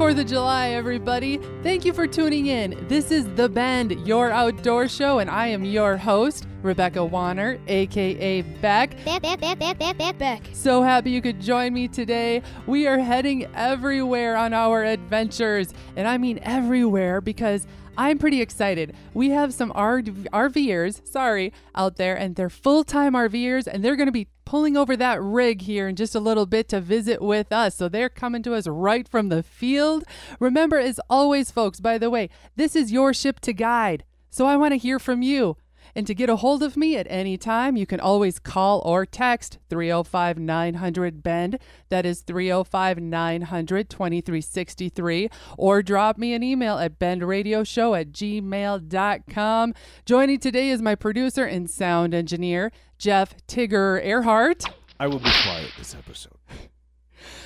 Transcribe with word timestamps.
Happy 0.00 0.14
4th 0.14 0.20
of 0.20 0.26
July, 0.28 0.70
everybody. 0.70 1.38
Thank 1.62 1.84
you 1.84 1.92
for 1.92 2.06
tuning 2.06 2.46
in. 2.46 2.86
This 2.88 3.10
is 3.10 3.26
The 3.34 3.50
Bend, 3.50 4.06
your 4.06 4.30
outdoor 4.30 4.88
show, 4.88 5.18
and 5.18 5.28
I 5.28 5.48
am 5.48 5.62
your 5.62 5.98
host, 5.98 6.46
Rebecca 6.62 7.04
Warner, 7.04 7.60
aka 7.68 8.40
Bec. 8.40 8.96
Bec, 9.04 9.20
Bec, 9.20 9.40
Bec, 9.40 9.58
Bec, 9.58 9.78
Bec, 9.78 9.98
Bec, 9.98 10.18
Bec. 10.18 10.42
So 10.54 10.82
happy 10.82 11.10
you 11.10 11.20
could 11.20 11.38
join 11.38 11.74
me 11.74 11.86
today. 11.86 12.42
We 12.66 12.86
are 12.86 12.98
heading 12.98 13.46
everywhere 13.54 14.38
on 14.38 14.54
our 14.54 14.84
adventures, 14.84 15.74
and 15.96 16.08
I 16.08 16.16
mean 16.16 16.40
everywhere 16.44 17.20
because 17.20 17.66
I'm 17.98 18.16
pretty 18.16 18.40
excited. 18.40 18.96
We 19.12 19.28
have 19.30 19.52
some 19.52 19.70
RVers, 19.72 21.06
sorry, 21.06 21.52
out 21.74 21.96
there, 21.96 22.16
and 22.16 22.36
they're 22.36 22.48
full 22.48 22.84
time 22.84 23.12
RVers, 23.12 23.66
and 23.66 23.84
they're 23.84 23.96
going 23.96 24.08
to 24.08 24.12
be 24.12 24.28
pulling 24.50 24.76
over 24.76 24.96
that 24.96 25.22
rig 25.22 25.62
here 25.62 25.86
in 25.86 25.94
just 25.94 26.12
a 26.12 26.18
little 26.18 26.44
bit 26.44 26.68
to 26.68 26.80
visit 26.80 27.22
with 27.22 27.52
us. 27.52 27.76
So 27.76 27.88
they're 27.88 28.08
coming 28.08 28.42
to 28.42 28.54
us 28.54 28.66
right 28.66 29.06
from 29.06 29.28
the 29.28 29.44
field. 29.44 30.02
Remember, 30.40 30.76
as 30.76 30.98
always, 31.08 31.52
folks, 31.52 31.78
by 31.78 31.98
the 31.98 32.10
way, 32.10 32.30
this 32.56 32.74
is 32.74 32.90
your 32.90 33.14
ship 33.14 33.38
to 33.42 33.52
guide. 33.52 34.02
So 34.28 34.46
I 34.46 34.56
want 34.56 34.72
to 34.72 34.76
hear 34.76 34.98
from 34.98 35.22
you. 35.22 35.56
And 35.94 36.06
to 36.06 36.14
get 36.14 36.30
a 36.30 36.36
hold 36.36 36.62
of 36.62 36.76
me 36.76 36.96
at 36.96 37.06
any 37.10 37.36
time, 37.36 37.76
you 37.76 37.86
can 37.86 38.00
always 38.00 38.38
call 38.38 38.80
or 38.84 39.04
text 39.06 39.58
305 39.68 40.38
900 40.38 41.22
BEND. 41.22 41.58
That 41.88 42.06
is 42.06 42.20
305 42.22 42.98
900 42.98 43.90
2363. 43.90 45.30
Or 45.56 45.82
drop 45.82 46.18
me 46.18 46.34
an 46.34 46.42
email 46.42 46.78
at 46.78 46.98
bendradioshow 46.98 48.00
at 48.00 48.12
gmail.com. 48.12 49.74
Joining 50.06 50.38
today 50.38 50.70
is 50.70 50.82
my 50.82 50.94
producer 50.94 51.44
and 51.44 51.68
sound 51.68 52.14
engineer, 52.14 52.72
Jeff 52.98 53.34
Tigger 53.46 54.04
Earhart. 54.04 54.64
I 54.98 55.06
will 55.06 55.18
be 55.18 55.30
quiet 55.42 55.70
this 55.78 55.94
episode. 55.94 56.36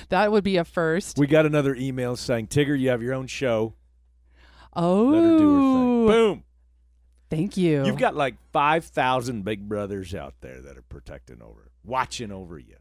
That 0.09 0.31
would 0.31 0.43
be 0.43 0.57
a 0.57 0.63
first. 0.63 1.17
We 1.17 1.27
got 1.27 1.45
another 1.45 1.75
email 1.75 2.15
saying, 2.15 2.47
Tigger, 2.47 2.79
you 2.79 2.89
have 2.89 3.01
your 3.01 3.13
own 3.13 3.27
show. 3.27 3.73
Oh. 4.73 5.05
Let 5.05 5.23
her 5.23 5.37
do 5.37 5.53
her 5.53 5.59
thing. 5.59 6.07
Boom. 6.07 6.43
Thank 7.35 7.57
you. 7.57 7.85
You've 7.85 7.97
got 7.97 8.15
like 8.15 8.35
5,000 8.51 9.43
big 9.43 9.67
brothers 9.67 10.15
out 10.15 10.35
there 10.41 10.61
that 10.61 10.77
are 10.77 10.83
protecting 10.83 11.41
over, 11.41 11.71
watching 11.83 12.31
over 12.31 12.57
you. 12.57 12.75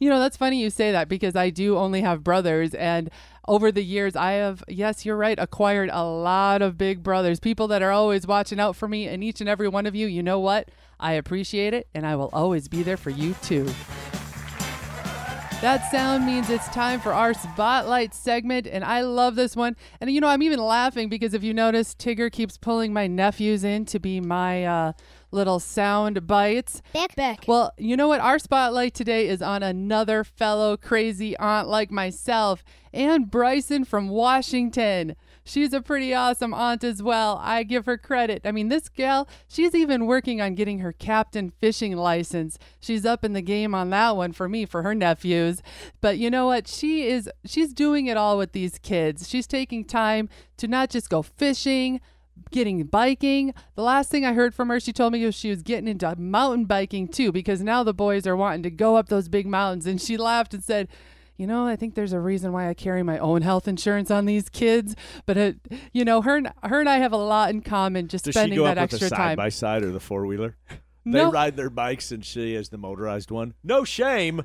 You 0.00 0.08
know, 0.08 0.18
that's 0.18 0.36
funny 0.36 0.60
you 0.60 0.70
say 0.70 0.92
that 0.92 1.08
because 1.08 1.36
I 1.36 1.50
do 1.50 1.76
only 1.76 2.00
have 2.00 2.24
brothers. 2.24 2.74
And 2.74 3.10
over 3.46 3.70
the 3.70 3.82
years, 3.82 4.16
I 4.16 4.32
have, 4.32 4.64
yes, 4.68 5.04
you're 5.04 5.16
right, 5.16 5.38
acquired 5.38 5.90
a 5.92 6.04
lot 6.04 6.62
of 6.62 6.78
big 6.78 7.02
brothers, 7.02 7.40
people 7.40 7.68
that 7.68 7.82
are 7.82 7.90
always 7.90 8.26
watching 8.26 8.58
out 8.58 8.76
for 8.76 8.88
me. 8.88 9.06
And 9.06 9.22
each 9.22 9.40
and 9.40 9.50
every 9.50 9.68
one 9.68 9.86
of 9.86 9.94
you, 9.94 10.06
you 10.06 10.22
know 10.22 10.40
what? 10.40 10.70
I 10.98 11.12
appreciate 11.12 11.74
it. 11.74 11.88
And 11.94 12.06
I 12.06 12.16
will 12.16 12.30
always 12.32 12.68
be 12.68 12.82
there 12.82 12.96
for 12.96 13.10
you 13.10 13.34
too. 13.42 13.68
That 15.62 15.90
sound 15.90 16.26
means 16.26 16.50
it's 16.50 16.68
time 16.68 17.00
for 17.00 17.14
our 17.14 17.32
spotlight 17.32 18.14
segment, 18.14 18.66
and 18.66 18.84
I 18.84 19.00
love 19.00 19.36
this 19.36 19.56
one. 19.56 19.74
And 20.00 20.10
you 20.10 20.20
know, 20.20 20.28
I'm 20.28 20.42
even 20.42 20.60
laughing 20.60 21.08
because 21.08 21.32
if 21.32 21.42
you 21.42 21.54
notice, 21.54 21.94
Tigger 21.94 22.30
keeps 22.30 22.58
pulling 22.58 22.92
my 22.92 23.06
nephews 23.06 23.64
in 23.64 23.86
to 23.86 23.98
be 23.98 24.20
my 24.20 24.64
uh, 24.64 24.92
little 25.30 25.58
sound 25.58 26.26
bites. 26.26 26.82
Bec, 26.92 27.16
Bec. 27.16 27.44
Well, 27.48 27.72
you 27.78 27.96
know 27.96 28.06
what? 28.06 28.20
Our 28.20 28.38
spotlight 28.38 28.92
today 28.92 29.28
is 29.28 29.40
on 29.40 29.62
another 29.62 30.24
fellow 30.24 30.76
crazy 30.76 31.34
aunt 31.38 31.68
like 31.68 31.90
myself, 31.90 32.62
Ann 32.92 33.24
Bryson 33.24 33.86
from 33.86 34.08
Washington. 34.08 35.16
She's 35.48 35.72
a 35.72 35.80
pretty 35.80 36.12
awesome 36.12 36.52
aunt 36.52 36.82
as 36.82 37.00
well. 37.00 37.40
I 37.40 37.62
give 37.62 37.86
her 37.86 37.96
credit. 37.96 38.42
I 38.44 38.50
mean, 38.50 38.68
this 38.68 38.88
gal, 38.88 39.28
she's 39.46 39.76
even 39.76 40.06
working 40.06 40.40
on 40.40 40.56
getting 40.56 40.80
her 40.80 40.92
captain 40.92 41.50
fishing 41.50 41.96
license. 41.96 42.58
She's 42.80 43.06
up 43.06 43.24
in 43.24 43.32
the 43.32 43.40
game 43.40 43.72
on 43.72 43.90
that 43.90 44.16
one 44.16 44.32
for 44.32 44.48
me, 44.48 44.66
for 44.66 44.82
her 44.82 44.92
nephews. 44.92 45.62
But 46.00 46.18
you 46.18 46.30
know 46.30 46.46
what? 46.46 46.66
She 46.66 47.06
is 47.06 47.30
she's 47.44 47.72
doing 47.72 48.06
it 48.06 48.16
all 48.16 48.36
with 48.36 48.50
these 48.50 48.80
kids. 48.80 49.28
She's 49.28 49.46
taking 49.46 49.84
time 49.84 50.28
to 50.56 50.66
not 50.66 50.90
just 50.90 51.08
go 51.08 51.22
fishing, 51.22 52.00
getting 52.50 52.82
biking. 52.82 53.54
The 53.76 53.82
last 53.82 54.10
thing 54.10 54.26
I 54.26 54.32
heard 54.32 54.52
from 54.52 54.68
her, 54.68 54.80
she 54.80 54.92
told 54.92 55.12
me 55.12 55.30
she 55.30 55.50
was 55.50 55.62
getting 55.62 55.86
into 55.86 56.12
mountain 56.16 56.64
biking 56.64 57.06
too, 57.06 57.30
because 57.30 57.62
now 57.62 57.84
the 57.84 57.94
boys 57.94 58.26
are 58.26 58.36
wanting 58.36 58.64
to 58.64 58.70
go 58.70 58.96
up 58.96 59.08
those 59.08 59.28
big 59.28 59.46
mountains. 59.46 59.86
And 59.86 60.02
she 60.02 60.16
laughed 60.16 60.54
and 60.54 60.64
said, 60.64 60.88
you 61.36 61.46
know, 61.46 61.66
I 61.66 61.76
think 61.76 61.94
there's 61.94 62.12
a 62.12 62.20
reason 62.20 62.52
why 62.52 62.68
I 62.68 62.74
carry 62.74 63.02
my 63.02 63.18
own 63.18 63.42
health 63.42 63.68
insurance 63.68 64.10
on 64.10 64.24
these 64.26 64.48
kids. 64.48 64.94
But 65.26 65.36
it, 65.36 65.56
you 65.92 66.04
know, 66.04 66.22
her 66.22 66.36
and 66.36 66.52
her 66.62 66.80
and 66.80 66.88
I 66.88 66.98
have 66.98 67.12
a 67.12 67.16
lot 67.16 67.50
in 67.50 67.60
common. 67.62 68.08
Just 68.08 68.24
Does 68.24 68.34
spending 68.34 68.54
she 68.54 68.56
go 68.58 68.64
that 68.64 68.78
extra 68.78 69.08
the 69.08 69.14
time. 69.14 69.28
side 69.30 69.36
by 69.36 69.48
side 69.50 69.82
or 69.82 69.90
the 69.90 70.00
four 70.00 70.26
wheeler? 70.26 70.56
They 71.04 71.22
No. 71.22 71.30
ride 71.30 71.56
their 71.56 71.70
bikes 71.70 72.10
and 72.10 72.24
she 72.24 72.54
is 72.54 72.70
the 72.70 72.78
motorized 72.78 73.30
one. 73.30 73.54
No 73.62 73.84
shame. 73.84 74.42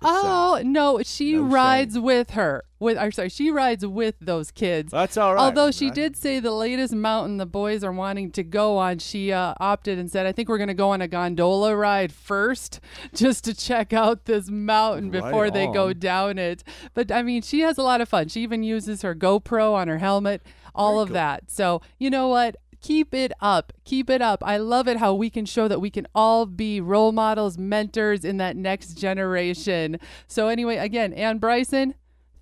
Oh 0.00 0.54
saying. 0.56 0.72
no, 0.72 1.00
she 1.02 1.34
No 1.34 1.42
rides 1.42 1.94
shame. 1.94 2.02
with 2.02 2.30
her. 2.30 2.64
With, 2.80 2.98
I'm 2.98 3.12
sorry, 3.12 3.28
she 3.28 3.50
rides 3.50 3.86
with 3.86 4.16
those 4.20 4.50
kids. 4.50 4.90
That's 4.90 5.16
all 5.16 5.34
right. 5.34 5.40
Although 5.40 5.70
she 5.70 5.86
right? 5.86 5.94
did 5.94 6.16
say 6.16 6.40
the 6.40 6.50
latest 6.50 6.92
mountain 6.94 7.36
the 7.36 7.46
boys 7.46 7.84
are 7.84 7.92
wanting 7.92 8.32
to 8.32 8.42
go 8.42 8.78
on, 8.78 8.98
she 8.98 9.30
uh, 9.30 9.54
opted 9.60 9.98
and 10.00 10.10
said, 10.10 10.26
"I 10.26 10.32
think 10.32 10.48
we're 10.48 10.58
going 10.58 10.66
to 10.68 10.74
go 10.74 10.90
on 10.90 11.00
a 11.00 11.06
gondola 11.06 11.76
ride 11.76 12.12
first, 12.12 12.80
just 13.14 13.44
to 13.44 13.54
check 13.54 13.92
out 13.92 14.24
this 14.24 14.50
mountain 14.50 15.10
Right 15.12 15.22
before 15.22 15.50
they 15.50 15.66
go 15.68 15.92
down 15.92 16.38
it." 16.38 16.64
But 16.94 17.12
I 17.12 17.22
mean, 17.22 17.42
she 17.42 17.60
has 17.60 17.78
a 17.78 17.82
lot 17.84 18.00
of 18.00 18.08
fun. 18.08 18.28
She 18.28 18.40
even 18.42 18.64
uses 18.64 19.02
her 19.02 19.14
GoPro 19.14 19.74
on 19.74 19.86
her 19.86 19.98
helmet, 19.98 20.42
all 20.74 20.94
Very 20.94 21.02
of 21.02 21.08
cool. 21.08 21.14
that. 21.14 21.50
So 21.50 21.82
you 22.00 22.10
know 22.10 22.26
what? 22.26 22.56
Keep 22.82 23.14
it 23.14 23.32
up. 23.40 23.72
Keep 23.84 24.10
it 24.10 24.20
up. 24.20 24.42
I 24.44 24.56
love 24.56 24.88
it 24.88 24.96
how 24.96 25.14
we 25.14 25.30
can 25.30 25.46
show 25.46 25.68
that 25.68 25.80
we 25.80 25.88
can 25.88 26.06
all 26.14 26.46
be 26.46 26.80
role 26.80 27.12
models, 27.12 27.56
mentors 27.56 28.24
in 28.24 28.38
that 28.38 28.56
next 28.56 28.94
generation. 28.94 29.98
So, 30.26 30.48
anyway, 30.48 30.76
again, 30.76 31.12
Ann 31.12 31.38
Bryson, 31.38 31.94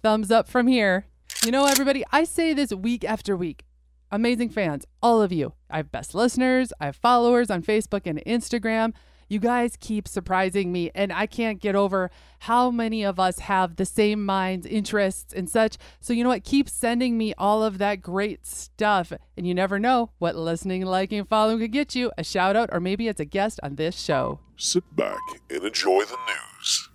thumbs 0.03 0.31
up 0.31 0.49
from 0.49 0.67
here. 0.67 1.05
You 1.45 1.53
know, 1.53 1.67
everybody, 1.67 2.05
I 2.11 2.25
say 2.25 2.55
this 2.55 2.73
week 2.73 3.05
after 3.05 3.37
week. 3.37 3.65
Amazing 4.11 4.49
fans, 4.49 4.87
all 5.03 5.23
of 5.23 5.31
you. 5.31 5.53
I 5.71 5.77
have 5.77 5.93
best 5.93 6.15
listeners, 6.15 6.73
I 6.81 6.87
have 6.87 6.97
followers 6.97 7.51
on 7.51 7.63
Facebook 7.63 8.03
and 8.07 8.23
Instagram. 8.25 8.93
You 9.31 9.39
guys 9.39 9.77
keep 9.79 10.09
surprising 10.09 10.73
me, 10.73 10.91
and 10.93 11.13
I 11.13 11.27
can't 11.27 11.61
get 11.61 11.77
over 11.77 12.11
how 12.41 12.73
many 12.73 13.05
of 13.05 13.21
us 13.21 13.39
have 13.39 13.77
the 13.77 13.87
same 13.87 14.27
minds, 14.27 14.67
interests, 14.67 15.33
and 15.33 15.49
such. 15.49 15.77
So, 16.01 16.13
you 16.13 16.25
know 16.25 16.31
what? 16.31 16.43
Keep 16.43 16.69
sending 16.69 17.17
me 17.17 17.33
all 17.39 17.63
of 17.63 17.79
that 17.79 18.03
great 18.03 18.45
stuff. 18.45 19.13
And 19.37 19.47
you 19.47 19.55
never 19.55 19.79
know 19.79 20.11
what 20.19 20.35
listening, 20.35 20.85
liking, 20.85 21.25
following 21.25 21.61
could 21.61 21.71
get 21.71 21.95
you 21.95 22.11
a 22.19 22.25
shout 22.25 22.57
out, 22.57 22.71
or 22.73 22.81
maybe 22.81 23.07
it's 23.07 23.21
a 23.21 23.25
guest 23.25 23.61
on 23.63 23.77
this 23.77 23.97
show. 23.97 24.41
Sit 24.57 24.83
back 24.97 25.21
and 25.49 25.63
enjoy 25.63 26.03
the 26.03 26.19
news. 26.27 26.89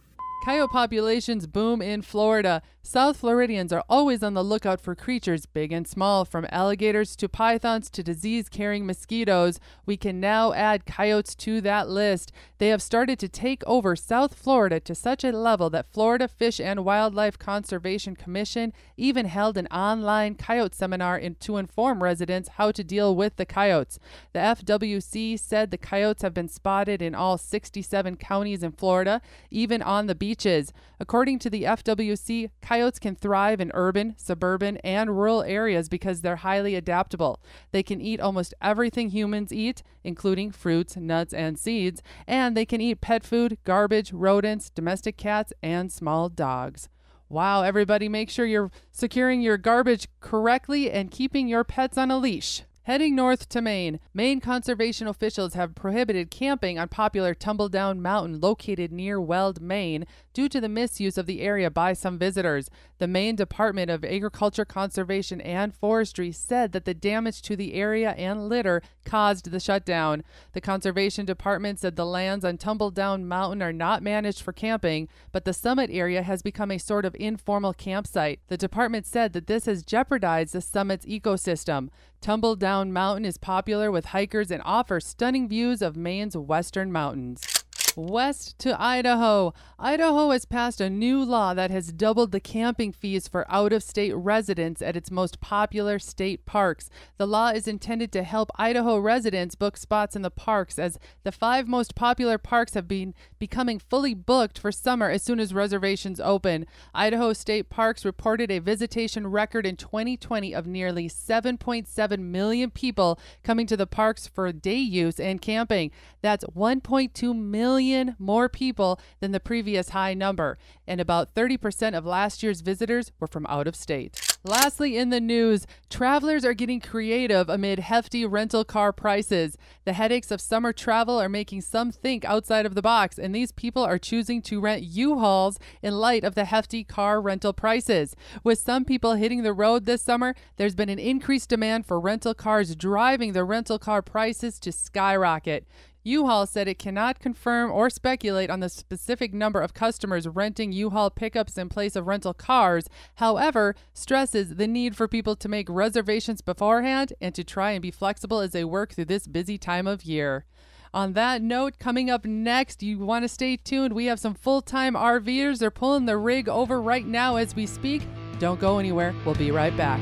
Coyote 0.44 0.72
populations 0.72 1.48
boom 1.48 1.82
in 1.82 2.02
Florida. 2.02 2.62
South 2.88 3.18
Floridians 3.18 3.74
are 3.74 3.84
always 3.90 4.22
on 4.22 4.36
the 4.36 4.44
lookout 4.44 4.80
for 4.80 4.94
creatures 4.94 5.48
big 5.48 5.72
and 5.72 5.88
small, 5.88 6.24
from 6.24 6.46
alligators 6.52 7.16
to 7.16 7.28
pythons 7.28 7.90
to 7.90 8.04
disease 8.04 8.48
carrying 8.48 8.86
mosquitoes. 8.86 9.60
We 9.88 9.98
can 9.98 10.20
now 10.20 10.54
add 10.54 10.86
coyotes 10.86 11.34
to 11.38 11.62
that 11.62 11.90
list. 11.90 12.32
They 12.60 12.68
have 12.68 12.84
started 12.84 13.18
to 13.20 13.28
take 13.28 13.64
over 13.66 13.96
South 13.96 14.36
Florida 14.36 14.80
to 14.82 14.94
such 14.94 15.24
a 15.24 15.32
level 15.32 15.72
that 15.72 15.92
Florida 15.92 16.28
Fish 16.28 16.60
and 16.60 16.86
Wildlife 16.86 17.40
Conservation 17.40 18.16
Commission 18.16 18.72
even 18.98 19.26
held 19.26 19.58
an 19.58 19.66
online 19.72 20.36
coyote 20.36 20.76
seminar 20.76 21.18
in, 21.18 21.36
to 21.40 21.58
inform 21.58 22.04
residents 22.04 22.50
how 22.50 22.72
to 22.72 22.84
deal 22.84 23.16
with 23.16 23.38
the 23.38 23.48
coyotes. 23.48 23.98
The 24.34 24.40
FWC 24.40 25.40
said 25.40 25.72
the 25.72 25.80
coyotes 25.80 26.22
have 26.22 26.36
been 26.36 26.48
spotted 26.48 27.02
in 27.02 27.16
all 27.16 27.40
67 27.40 28.16
counties 28.18 28.62
in 28.62 28.74
Florida, 28.74 29.24
even 29.50 29.82
on 29.82 30.06
the 30.06 30.14
beaches. 30.14 30.72
According 31.00 31.40
to 31.40 31.50
the 31.50 31.64
FWC, 31.64 32.52
coyotes 32.62 32.75
can 33.00 33.16
thrive 33.16 33.60
in 33.60 33.72
urban, 33.74 34.16
suburban, 34.18 34.78
and 34.78 35.18
rural 35.18 35.44
areas 35.44 35.90
because 35.90 36.22
they're 36.22 36.38
highly 36.38 36.76
adaptable. 36.76 37.40
They 37.72 37.84
can 37.84 38.02
eat 38.02 38.20
almost 38.20 38.54
everything 38.62 39.10
humans 39.10 39.52
eat, 39.52 39.84
including 40.04 40.52
fruits, 40.52 40.96
nuts, 40.98 41.34
and 41.34 41.58
seeds, 41.58 42.02
and 42.28 42.56
they 42.56 42.66
can 42.66 42.82
eat 42.82 43.02
pet 43.02 43.24
food, 43.24 43.58
garbage, 43.64 44.12
rodents, 44.12 44.70
domestic 44.70 45.18
cats, 45.18 45.54
and 45.64 45.92
small 45.92 46.30
dogs. 46.30 46.90
Wow, 47.30 47.64
everybody, 47.64 48.08
make 48.08 48.30
sure 48.30 48.46
you're 48.46 48.72
securing 48.92 49.42
your 49.42 49.58
garbage 49.58 50.08
correctly 50.20 50.92
and 50.92 51.10
keeping 51.10 51.48
your 51.48 51.64
pets 51.64 51.98
on 51.98 52.12
a 52.12 52.18
leash. 52.18 52.64
Heading 52.86 53.16
north 53.16 53.50
to 53.50 53.64
Maine, 53.64 54.00
Maine 54.14 54.40
conservation 54.40 55.08
officials 55.08 55.56
have 55.56 55.74
prohibited 55.74 56.30
camping 56.30 56.78
on 56.78 56.88
popular 56.88 57.34
Tumbledown 57.34 57.98
Mountain 57.98 58.40
located 58.40 58.92
near 58.92 59.20
Weld, 59.20 59.60
Maine, 59.60 60.06
due 60.36 60.48
to 60.48 60.62
the 60.62 60.70
misuse 60.70 61.18
of 61.18 61.26
the 61.26 61.42
area 61.42 61.72
by 61.72 61.94
some 61.94 62.20
visitors. 62.20 62.70
The 63.00 63.08
Maine 63.08 63.36
Department 63.36 63.90
of 63.90 64.06
Agriculture, 64.06 64.66
Conservation, 64.66 65.42
and 65.42 65.74
Forestry 65.74 66.32
said 66.32 66.74
that 66.74 66.86
the 66.86 66.94
damage 66.94 67.42
to 67.44 67.56
the 67.56 67.74
area 67.74 68.12
and 68.12 68.50
litter 68.50 68.84
caused 69.04 69.50
the 69.50 69.60
shutdown. 69.60 70.24
The 70.54 70.62
Conservation 70.62 71.26
Department 71.26 71.80
said 71.80 71.96
the 71.96 72.06
lands 72.06 72.46
on 72.46 72.60
Tumbledown 72.60 73.24
Mountain 73.24 73.64
are 73.64 73.74
not 73.74 74.04
managed 74.04 74.42
for 74.42 74.54
camping, 74.54 75.10
but 75.32 75.44
the 75.44 75.54
summit 75.54 75.90
area 75.92 76.22
has 76.22 76.44
become 76.44 76.70
a 76.70 76.78
sort 76.78 77.06
of 77.06 77.16
informal 77.20 77.74
campsite. 77.74 78.42
The 78.48 78.58
department 78.58 79.08
said 79.08 79.34
that 79.34 79.48
this 79.48 79.66
has 79.66 79.82
jeopardized 79.82 80.54
the 80.54 80.62
summit's 80.62 81.08
ecosystem. 81.08 81.90
Tumbledown 82.26 82.90
Mountain 82.90 83.24
is 83.24 83.38
popular 83.38 83.92
with 83.92 84.06
hikers 84.06 84.50
and 84.50 84.60
offers 84.66 85.06
stunning 85.06 85.48
views 85.48 85.84
of 85.84 85.96
Maine's 85.96 86.36
western 86.36 86.92
mountains. 86.92 87.55
West 87.98 88.58
to 88.60 88.80
Idaho. 88.82 89.54
Idaho 89.80 90.32
has 90.32 90.46
passed 90.46 90.82
a 90.82 90.90
new 90.90 91.24
law 91.24 91.54
that 91.54 91.72
has 91.72 91.92
doubled 91.92 92.32
the 92.32 92.40
camping 92.40 92.92
fees 92.92 93.28
for 93.28 93.46
out 93.50 93.72
of 93.72 93.84
state 93.84 94.14
residents 94.14 94.82
at 94.82 94.96
its 94.98 95.12
most 95.12 95.40
popular 95.40 96.00
state 96.00 96.46
parks. 96.46 96.90
The 97.18 97.28
law 97.28 97.50
is 97.50 97.68
intended 97.68 98.12
to 98.14 98.24
help 98.24 98.50
Idaho 98.56 98.98
residents 98.98 99.56
book 99.56 99.78
spots 99.78 100.16
in 100.16 100.22
the 100.22 100.32
parks, 100.32 100.80
as 100.80 101.00
the 101.24 101.32
five 101.32 101.68
most 101.68 101.96
popular 101.96 102.38
parks 102.38 102.74
have 102.74 102.88
been 102.88 103.14
becoming 103.40 103.80
fully 103.80 104.14
booked 104.14 104.60
for 104.60 104.72
summer 104.72 105.10
as 105.10 105.24
soon 105.24 105.40
as 105.40 105.54
reservations 105.54 106.20
open. 106.20 106.66
Idaho 106.94 107.34
State 107.34 107.70
Parks 107.70 108.04
reported 108.04 108.52
a 108.52 108.60
visitation 108.60 109.28
record 109.28 109.66
in 109.66 109.78
2020 109.78 110.54
of 110.54 110.68
nearly 110.68 111.08
7.7 111.08 112.20
million 112.20 112.72
people 112.72 113.20
coming 113.44 113.68
to 113.68 113.78
the 113.78 113.88
parks 113.88 114.28
for 114.28 114.52
day 114.52 114.76
use 114.76 115.20
and 115.20 115.42
camping. 115.42 115.92
That's 116.22 116.44
1.2 116.46 117.36
million 117.36 117.85
more 118.20 118.50
people 118.50 119.00
than 119.20 119.32
the 119.32 119.40
previous 119.40 119.90
high 119.90 120.14
number, 120.14 120.58
and 120.88 121.00
about 121.00 121.34
30% 121.34 121.98
of 121.98 122.06
last 122.06 122.44
year's 122.44 122.62
visitors 122.62 123.12
were 123.20 123.28
from 123.28 123.46
out 123.48 123.68
of 123.68 123.76
state. 123.76 124.20
Lastly, 124.44 124.96
in 124.96 125.10
the 125.10 125.20
news, 125.20 125.66
travelers 125.90 126.46
are 126.46 126.54
getting 126.54 126.80
creative 126.80 127.50
amid 127.50 127.80
hefty 127.80 128.26
rental 128.26 128.64
car 128.64 128.94
prices. 128.94 129.58
The 129.86 129.94
headaches 129.94 130.30
of 130.30 130.40
summer 130.40 130.72
travel 130.72 131.20
are 131.20 131.28
making 131.28 131.62
some 131.62 131.92
think 131.92 132.24
outside 132.26 132.66
of 132.66 132.76
the 132.76 132.82
box, 132.84 133.18
and 133.18 133.34
these 133.34 133.52
people 133.52 133.84
are 133.84 133.98
choosing 133.98 134.44
to 134.44 134.60
rent 134.60 134.84
U 134.84 135.18
Hauls 135.18 135.58
in 135.82 135.96
light 135.96 136.24
of 136.24 136.36
the 136.36 136.46
hefty 136.46 136.84
car 136.84 137.20
rental 137.20 137.54
prices. 137.54 138.16
With 138.44 138.60
some 138.60 138.86
people 138.86 139.14
hitting 139.14 139.42
the 139.42 139.54
road 139.54 139.86
this 139.86 140.04
summer, 140.04 140.36
there's 140.58 140.76
been 140.76 140.90
an 140.90 141.00
increased 141.00 141.50
demand 141.50 141.88
for 141.88 142.00
rental 142.00 142.36
cars, 142.36 142.76
driving 142.76 143.34
the 143.34 143.44
rental 143.44 143.80
car 143.80 144.04
prices 144.04 144.60
to 144.60 144.72
skyrocket. 144.72 145.66
U-Haul 146.06 146.46
said 146.46 146.68
it 146.68 146.78
cannot 146.78 147.20
confirm 147.20 147.72
or 147.72 147.90
speculate 147.90 148.52
on 148.52 148.60
the 148.60 148.70
specific 148.70 149.34
number 149.34 149.60
of 149.60 149.74
customers 149.74 150.28
renting 150.28 150.72
U-Haul 150.72 151.10
pickups 151.10 151.58
in 151.58 151.68
place 151.68 151.96
of 151.96 152.06
rental 152.06 152.34
cars. 152.34 152.88
However, 153.16 153.76
stresses 153.92 154.56
the 154.56 154.68
need 154.68 154.96
for 154.96 155.08
people 155.08 155.36
to 155.36 155.50
make 155.50 155.68
reservations 155.68 156.42
beforehand 156.42 157.14
and 157.20 157.34
to 157.34 157.44
try 157.44 157.72
and 157.72 157.82
be 157.82 157.90
flexible 157.90 158.40
as 158.40 158.52
they 158.52 158.64
work 158.64 158.94
through 158.94 159.06
this 159.06 159.26
busy 159.26 159.58
time 159.58 159.88
of 159.88 160.04
year. 160.04 160.46
On 160.94 161.14
that 161.14 161.42
note, 161.42 161.80
coming 161.80 162.12
up 162.12 162.24
next, 162.24 162.84
you 162.84 163.00
want 163.00 163.24
to 163.24 163.28
stay 163.28 163.58
tuned. 163.58 163.94
We 163.94 164.06
have 164.06 164.20
some 164.20 164.36
full 164.36 164.62
time 164.62 164.94
RVers. 164.94 165.58
They're 165.58 165.72
pulling 165.72 166.06
the 166.06 166.18
rig 166.18 166.48
over 166.48 166.80
right 166.80 167.06
now 167.06 167.38
as 167.38 167.56
we 167.56 167.66
speak. 167.66 168.04
Don't 168.38 168.60
go 168.60 168.78
anywhere. 168.78 169.16
We'll 169.26 169.36
be 169.36 169.50
right 169.50 169.76
back. 169.76 170.02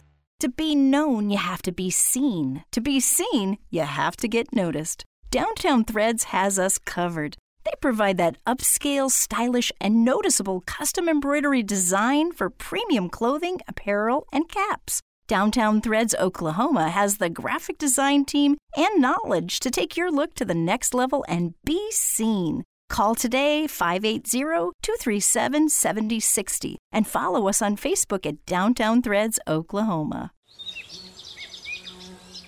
To 0.41 0.49
be 0.49 0.73
known, 0.73 1.29
you 1.29 1.37
have 1.37 1.61
to 1.61 1.71
be 1.71 1.91
seen. 1.91 2.63
To 2.71 2.81
be 2.81 2.99
seen, 2.99 3.59
you 3.69 3.81
have 3.81 4.17
to 4.17 4.27
get 4.27 4.51
noticed. 4.51 5.05
Downtown 5.29 5.85
Threads 5.85 6.23
has 6.33 6.57
us 6.57 6.79
covered. 6.79 7.37
They 7.63 7.73
provide 7.79 8.17
that 8.17 8.43
upscale, 8.47 9.11
stylish, 9.11 9.71
and 9.79 10.03
noticeable 10.03 10.61
custom 10.61 11.07
embroidery 11.07 11.61
design 11.61 12.31
for 12.31 12.49
premium 12.49 13.07
clothing, 13.07 13.59
apparel, 13.67 14.25
and 14.33 14.49
caps. 14.49 14.99
Downtown 15.27 15.79
Threads 15.79 16.15
Oklahoma 16.15 16.89
has 16.89 17.19
the 17.19 17.29
graphic 17.29 17.77
design 17.77 18.25
team 18.25 18.57
and 18.75 18.99
knowledge 18.99 19.59
to 19.59 19.69
take 19.69 19.95
your 19.95 20.09
look 20.09 20.33
to 20.33 20.43
the 20.43 20.55
next 20.55 20.95
level 20.95 21.23
and 21.27 21.53
be 21.65 21.91
seen. 21.91 22.63
Call 22.91 23.15
today 23.15 23.67
580 23.67 24.73
237 24.81 25.69
7060 25.69 26.77
and 26.91 27.07
follow 27.07 27.47
us 27.47 27.61
on 27.61 27.77
Facebook 27.77 28.25
at 28.25 28.45
Downtown 28.45 29.01
Threads 29.01 29.39
Oklahoma. 29.47 30.33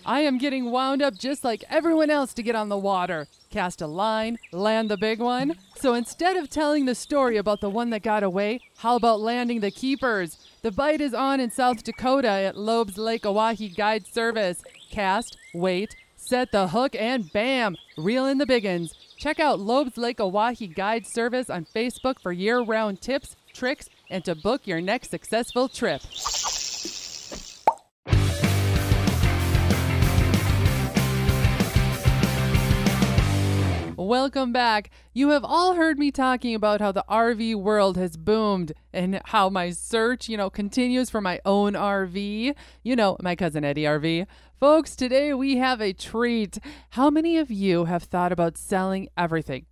I 0.06 0.20
am 0.20 0.38
getting 0.38 0.70
wound 0.70 1.02
up 1.02 1.18
just 1.18 1.46
like 1.46 1.64
everyone 1.70 2.10
else 2.10 2.34
to 2.34 2.44
get 2.44 2.58
on 2.58 2.68
the 2.68 2.78
water. 2.78 3.28
Cast 3.52 3.82
a 3.82 3.88
line, 3.88 4.38
land 4.52 4.92
the 4.92 4.98
big 4.98 5.20
one. 5.20 5.56
So 5.78 5.94
instead 5.94 6.36
of 6.36 6.50
telling 6.50 6.88
the 6.88 6.94
story 6.94 7.38
about 7.38 7.62
the 7.62 7.70
one 7.70 7.90
that 7.92 8.04
got 8.04 8.24
away, 8.24 8.60
how 8.80 8.98
about 8.98 9.22
landing 9.22 9.62
the 9.62 9.72
keepers? 9.72 10.46
The 10.62 10.74
bite 10.74 11.00
is 11.00 11.14
on 11.14 11.40
in 11.40 11.52
South 11.52 11.86
Dakota 11.86 12.28
at 12.28 12.58
Loeb's 12.58 12.98
Lake 12.98 13.24
Oahe 13.24 13.74
Guide 13.78 14.06
Service. 14.06 14.62
Cast, 14.92 15.38
wait, 15.54 15.96
set 16.18 16.52
the 16.52 16.68
hook, 16.68 16.96
and 16.96 17.32
bam, 17.32 17.78
reel 17.98 18.26
in 18.26 18.40
the 18.40 18.46
biggins. 18.46 18.94
Check 19.24 19.40
out 19.40 19.58
Loeb's 19.58 19.96
Lake 19.96 20.18
Oahe 20.18 20.76
Guide 20.76 21.08
Service 21.08 21.50
on 21.50 21.64
Facebook 21.64 22.20
for 22.20 22.34
year 22.34 22.60
round 22.62 23.00
tips, 23.00 23.38
tricks, 23.54 23.88
and 24.10 24.22
to 24.26 24.36
book 24.36 24.68
your 24.68 24.82
next 24.82 25.12
successful 25.12 25.70
trip. 25.70 26.02
Welcome 34.04 34.52
back. 34.52 34.90
You 35.14 35.30
have 35.30 35.46
all 35.46 35.76
heard 35.76 35.98
me 35.98 36.12
talking 36.12 36.54
about 36.56 36.82
how 36.82 36.92
the 36.92 37.06
RV 37.10 37.56
world 37.56 37.96
has 37.96 38.18
boomed 38.18 38.74
and 38.92 39.22
how 39.24 39.50
my 39.50 39.70
search, 39.72 40.28
you 40.28 40.36
know, 40.36 40.50
continues 40.50 41.10
for 41.10 41.22
my 41.22 41.40
own 41.46 41.72
RV. 41.72 42.54
You 42.84 42.96
know, 42.98 43.16
my 43.22 43.38
cousin 43.38 43.64
Eddie 43.64 43.84
RV. 43.84 44.28
Folks, 44.60 44.98
today 44.98 45.34
we 45.34 45.56
have 45.56 45.80
a 45.80 45.94
treat. 45.94 46.60
How 46.90 47.10
many 47.10 47.38
of 47.38 47.50
you 47.50 47.86
have 47.86 48.04
thought 48.04 48.34
about 48.34 48.58
selling 48.58 49.08
everything? 49.16 49.68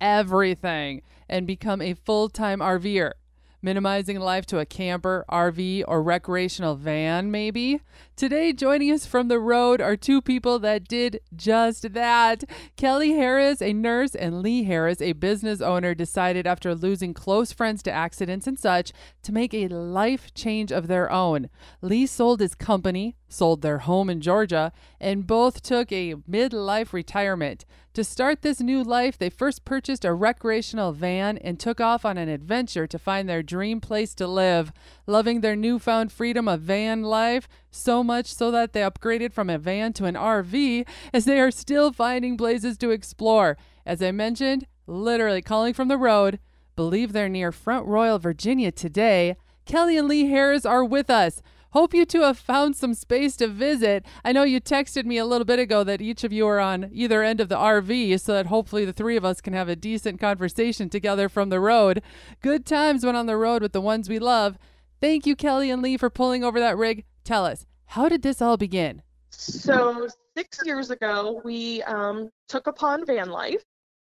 Everything 0.00 1.02
and 1.28 1.44
become 1.44 1.82
a 1.82 1.94
full 1.94 2.28
time 2.28 2.60
RVer? 2.60 3.14
minimizing 3.62 4.18
life 4.18 4.44
to 4.44 4.58
a 4.58 4.66
camper, 4.66 5.24
RV, 5.30 5.84
or 5.86 6.02
recreational 6.02 6.74
van, 6.74 7.30
maybe. 7.30 7.80
Today, 8.14 8.52
joining 8.52 8.92
us 8.92 9.06
from 9.06 9.28
the 9.28 9.38
road 9.38 9.80
are 9.80 9.96
two 9.96 10.20
people 10.20 10.58
that 10.58 10.86
did 10.86 11.20
just 11.34 11.94
that. 11.94 12.44
Kelly 12.76 13.12
Harris, 13.12 13.62
a 13.62 13.72
nurse, 13.72 14.14
and 14.14 14.42
Lee 14.42 14.64
Harris, 14.64 15.00
a 15.00 15.12
business 15.12 15.62
owner, 15.62 15.94
decided 15.94 16.46
after 16.46 16.74
losing 16.74 17.14
close 17.14 17.52
friends 17.52 17.82
to 17.84 17.90
accidents 17.90 18.46
and 18.46 18.58
such 18.58 18.92
to 19.22 19.32
make 19.32 19.54
a 19.54 19.66
life 19.68 20.32
change 20.34 20.70
of 20.70 20.88
their 20.88 21.10
own. 21.10 21.48
Lee 21.80 22.06
sold 22.06 22.40
his 22.40 22.54
company, 22.54 23.16
sold 23.28 23.62
their 23.62 23.78
home 23.78 24.10
in 24.10 24.20
Georgia, 24.20 24.72
and 25.00 25.26
both 25.26 25.62
took 25.62 25.90
a 25.90 26.14
midlife 26.30 26.92
retirement. 26.92 27.64
To 27.94 28.04
start 28.04 28.40
this 28.40 28.60
new 28.60 28.82
life, 28.82 29.18
they 29.18 29.28
first 29.28 29.66
purchased 29.66 30.04
a 30.04 30.14
recreational 30.14 30.92
van 30.92 31.36
and 31.38 31.60
took 31.60 31.78
off 31.78 32.06
on 32.06 32.16
an 32.16 32.28
adventure 32.28 32.86
to 32.86 32.98
find 32.98 33.28
their 33.28 33.42
dream 33.42 33.82
place 33.82 34.14
to 34.14 34.26
live. 34.26 34.72
Loving 35.06 35.40
their 35.42 35.56
newfound 35.56 36.10
freedom 36.10 36.48
of 36.48 36.62
van 36.62 37.02
life, 37.02 37.48
so 37.72 38.04
much 38.04 38.32
so 38.32 38.50
that 38.50 38.72
they 38.72 38.82
upgraded 38.82 39.32
from 39.32 39.50
a 39.50 39.58
van 39.58 39.92
to 39.94 40.04
an 40.04 40.14
RV, 40.14 40.86
as 41.12 41.24
they 41.24 41.40
are 41.40 41.50
still 41.50 41.92
finding 41.92 42.36
places 42.36 42.78
to 42.78 42.90
explore. 42.90 43.56
As 43.84 44.00
I 44.02 44.12
mentioned, 44.12 44.66
literally 44.86 45.42
calling 45.42 45.74
from 45.74 45.88
the 45.88 45.96
road, 45.96 46.38
believe 46.76 47.12
they're 47.12 47.28
near 47.28 47.50
Front 47.50 47.86
Royal, 47.86 48.18
Virginia 48.18 48.70
today. 48.70 49.36
Kelly 49.64 49.96
and 49.96 50.08
Lee 50.08 50.26
Harris 50.26 50.64
are 50.66 50.84
with 50.84 51.10
us. 51.10 51.42
Hope 51.70 51.94
you 51.94 52.04
two 52.04 52.20
have 52.20 52.38
found 52.38 52.76
some 52.76 52.92
space 52.92 53.34
to 53.36 53.48
visit. 53.48 54.04
I 54.22 54.32
know 54.32 54.42
you 54.42 54.60
texted 54.60 55.06
me 55.06 55.16
a 55.16 55.24
little 55.24 55.46
bit 55.46 55.58
ago 55.58 55.82
that 55.84 56.02
each 56.02 56.22
of 56.22 56.30
you 56.30 56.46
are 56.46 56.60
on 56.60 56.90
either 56.92 57.22
end 57.22 57.40
of 57.40 57.48
the 57.48 57.56
RV, 57.56 58.20
so 58.20 58.34
that 58.34 58.46
hopefully 58.46 58.84
the 58.84 58.92
three 58.92 59.16
of 59.16 59.24
us 59.24 59.40
can 59.40 59.54
have 59.54 59.70
a 59.70 59.76
decent 59.76 60.20
conversation 60.20 60.90
together 60.90 61.30
from 61.30 61.48
the 61.48 61.60
road. 61.60 62.02
Good 62.42 62.66
times 62.66 63.06
when 63.06 63.16
on 63.16 63.24
the 63.24 63.38
road 63.38 63.62
with 63.62 63.72
the 63.72 63.80
ones 63.80 64.10
we 64.10 64.18
love. 64.18 64.58
Thank 65.00 65.24
you, 65.24 65.34
Kelly 65.34 65.70
and 65.70 65.80
Lee, 65.80 65.96
for 65.96 66.10
pulling 66.10 66.44
over 66.44 66.60
that 66.60 66.76
rig. 66.76 67.04
Tell 67.24 67.46
us, 67.46 67.66
how 67.86 68.08
did 68.08 68.22
this 68.22 68.42
all 68.42 68.56
begin? 68.56 69.02
So, 69.30 70.08
six 70.36 70.58
years 70.64 70.90
ago, 70.90 71.40
we 71.44 71.82
um, 71.82 72.30
took 72.48 72.66
upon 72.66 73.06
van 73.06 73.30
life 73.30 73.62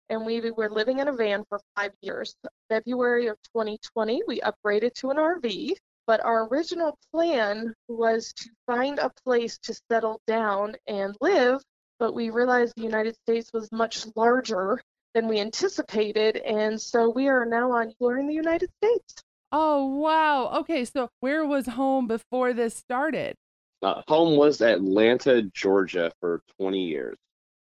and 0.09 0.25
we 0.25 0.51
were 0.51 0.69
living 0.69 0.99
in 0.99 1.07
a 1.07 1.13
van 1.13 1.43
for 1.49 1.59
five 1.75 1.91
years. 2.01 2.35
February 2.69 3.27
of 3.27 3.37
2020, 3.53 4.21
we 4.27 4.39
upgraded 4.41 4.93
to 4.95 5.09
an 5.09 5.17
RV. 5.17 5.73
But 6.05 6.23
our 6.23 6.47
original 6.47 6.97
plan 7.11 7.73
was 7.89 8.31
to 8.31 8.49
find 8.65 8.97
a 8.97 9.11
place 9.25 9.57
to 9.63 9.77
settle 9.91 10.21
down 10.25 10.75
and 10.87 11.13
live, 11.19 11.61
but 11.99 12.13
we 12.13 12.29
realized 12.29 12.73
the 12.77 12.83
United 12.83 13.17
States 13.27 13.51
was 13.51 13.69
much 13.73 14.05
larger 14.15 14.81
than 15.13 15.27
we 15.27 15.41
anticipated. 15.41 16.37
And 16.37 16.79
so 16.79 17.09
we 17.09 17.27
are 17.27 17.45
now 17.45 17.73
on 17.73 17.93
tour 17.99 18.17
in 18.17 18.27
the 18.27 18.33
United 18.33 18.69
States. 18.81 19.15
Oh, 19.51 19.85
wow. 19.85 20.59
Okay, 20.59 20.83
so 20.85 21.09
where 21.19 21.45
was 21.45 21.67
home 21.67 22.07
before 22.07 22.53
this 22.53 22.75
started? 22.75 23.35
Uh, 23.81 24.01
home 24.07 24.37
was 24.37 24.61
Atlanta, 24.61 25.43
Georgia 25.53 26.11
for 26.19 26.41
20 26.59 26.83
years. 26.83 27.15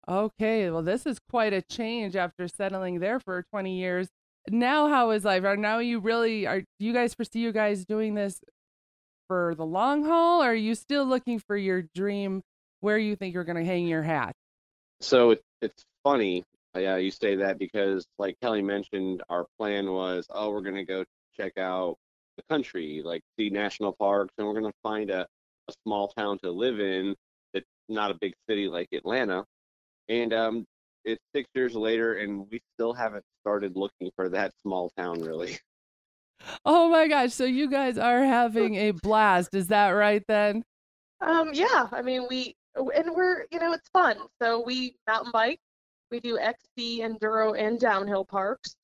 Okay, 0.09 0.71
well, 0.71 0.83
this 0.83 1.07
is 1.07 1.19
quite 1.31 1.53
a 1.53 1.63
change 1.63 2.15
after 2.17 2.47
settling 2.49 3.01
there 3.01 3.21
for 3.21 3.45
20 3.51 3.77
years. 3.77 4.09
Now, 4.49 4.89
how 4.89 5.11
is 5.11 5.25
life? 5.25 5.45
Are 5.45 5.57
now 5.57 5.79
you 5.79 5.99
really 5.99 6.47
are? 6.47 6.61
Do 6.61 6.67
you 6.87 6.93
guys 6.93 7.15
foresee 7.15 7.41
you 7.41 7.53
guys 7.53 7.85
doing 7.85 8.15
this 8.15 8.41
for 9.29 9.55
the 9.55 9.65
long 9.65 10.05
haul? 10.05 10.43
Or 10.43 10.51
are 10.51 10.55
you 10.55 10.75
still 10.75 11.07
looking 11.07 11.39
for 11.39 11.57
your 11.57 11.85
dream 11.95 12.43
where 12.81 12.99
you 12.99 13.17
think 13.17 13.35
you're 13.35 13.45
going 13.45 13.57
to 13.57 13.65
hang 13.65 13.87
your 13.87 14.03
hat? 14.03 14.35
So 15.01 15.31
it, 15.31 15.43
it's 15.63 15.83
funny, 16.03 16.45
yeah, 16.77 16.97
you 16.97 17.11
say 17.11 17.37
that 17.37 17.59
because, 17.59 18.07
like 18.19 18.37
Kelly 18.43 18.63
mentioned, 18.63 19.23
our 19.29 19.47
plan 19.59 19.91
was, 19.91 20.27
oh, 20.31 20.51
we're 20.51 20.61
going 20.61 20.75
to 20.77 20.85
go 20.85 21.05
check 21.37 21.59
out 21.59 21.97
the 22.37 22.43
country, 22.51 23.03
like 23.05 23.23
see 23.39 23.51
national 23.51 23.93
parks, 23.93 24.33
and 24.39 24.47
we're 24.47 24.59
going 24.59 24.71
to 24.71 24.79
find 24.83 25.11
a, 25.11 25.27
a 25.69 25.73
small 25.85 26.09
town 26.09 26.39
to 26.43 26.51
live 26.51 26.81
in 26.81 27.15
that's 27.53 27.67
not 27.89 28.11
a 28.11 28.15
big 28.21 28.35
city 28.49 28.69
like 28.69 28.89
Atlanta. 28.93 29.45
And 30.09 30.33
um, 30.33 30.67
it's 31.05 31.23
six 31.35 31.49
years 31.55 31.75
later, 31.75 32.15
and 32.15 32.47
we 32.51 32.61
still 32.75 32.93
haven't 32.93 33.25
started 33.43 33.77
looking 33.77 34.11
for 34.17 34.29
that 34.31 34.53
small 34.63 34.91
town, 34.97 35.21
really. 35.23 35.59
Oh 36.67 36.91
my 36.91 37.09
gosh, 37.09 37.33
so 37.33 37.45
you 37.45 37.71
guys 37.71 37.97
are 37.97 38.23
having 38.23 38.75
a 38.75 38.91
blast. 38.91 39.55
Is 39.55 39.69
that 39.69 39.91
right 39.91 40.23
then? 40.29 40.63
Um, 41.21 41.51
yeah, 41.55 41.89
I 41.91 42.03
mean, 42.03 42.27
we, 42.29 42.55
and 42.77 43.15
we're, 43.15 43.47
you 43.51 43.61
know, 43.61 43.73
it's 43.73 43.89
fun. 43.91 44.17
So 44.43 44.63
we 44.67 44.97
mountain 45.07 45.31
bike, 45.33 45.61
we 46.11 46.21
do 46.21 46.39
XC, 46.39 47.01
enduro, 47.01 47.59
and 47.59 47.79
downhill 47.79 48.25
parks. 48.25 48.77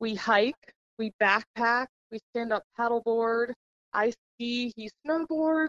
We 0.00 0.14
hike, 0.14 0.72
we 0.98 1.12
backpack, 1.22 1.86
we 2.10 2.18
stand 2.30 2.52
up 2.52 2.64
paddleboard, 2.78 3.52
I 3.92 4.10
ski, 4.10 4.72
he 4.76 4.90
snowboards. 5.06 5.68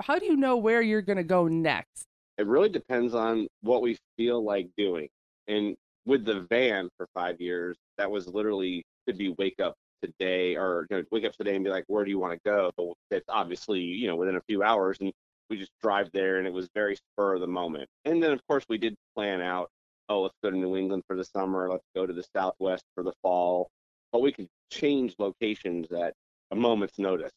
How 0.00 0.18
do 0.18 0.26
you 0.26 0.36
know 0.36 0.56
where 0.56 0.80
you're 0.82 1.02
going 1.02 1.18
to 1.18 1.24
go 1.24 1.46
next? 1.46 2.06
It 2.38 2.46
really 2.46 2.70
depends 2.70 3.14
on 3.14 3.48
what 3.60 3.82
we 3.82 3.98
feel 4.16 4.42
like 4.42 4.68
doing. 4.76 5.08
And 5.46 5.76
with 6.06 6.24
the 6.24 6.46
van 6.48 6.88
for 6.96 7.06
five 7.14 7.40
years, 7.40 7.76
that 7.98 8.10
was 8.10 8.26
literally 8.26 8.82
could 9.06 9.18
be 9.18 9.34
wake 9.38 9.60
up 9.60 9.74
today 10.02 10.56
or 10.56 10.86
you 10.90 10.96
know, 10.96 11.04
wake 11.10 11.24
up 11.24 11.32
today 11.34 11.54
and 11.54 11.64
be 11.64 11.70
like, 11.70 11.84
where 11.88 12.04
do 12.04 12.10
you 12.10 12.18
want 12.18 12.32
to 12.32 12.40
go? 12.44 12.70
But 12.76 13.16
it's 13.16 13.28
obviously, 13.28 13.80
you 13.80 14.06
know, 14.06 14.16
within 14.16 14.36
a 14.36 14.42
few 14.48 14.62
hours 14.62 14.96
and 15.00 15.12
we 15.50 15.58
just 15.58 15.72
drive 15.82 16.08
there 16.12 16.38
and 16.38 16.46
it 16.46 16.52
was 16.52 16.68
very 16.74 16.96
spur 16.96 17.34
of 17.34 17.40
the 17.40 17.46
moment. 17.46 17.88
And 18.04 18.22
then 18.22 18.32
of 18.32 18.40
course 18.46 18.64
we 18.68 18.78
did 18.78 18.94
plan 19.14 19.40
out, 19.42 19.68
oh, 20.10 20.22
let's 20.22 20.34
go 20.42 20.50
to 20.50 20.56
New 20.56 20.76
England 20.76 21.04
for 21.06 21.16
the 21.16 21.24
summer, 21.24 21.70
let's 21.70 21.86
go 21.94 22.04
to 22.04 22.12
the 22.12 22.24
Southwest 22.36 22.84
for 22.94 23.04
the 23.04 23.12
fall. 23.22 23.70
But 24.12 24.22
we 24.22 24.32
could 24.32 24.48
change 24.70 25.14
locations 25.18 25.90
at 25.92 26.14
a 26.50 26.56
moment's 26.56 26.98
notice. 26.98 27.32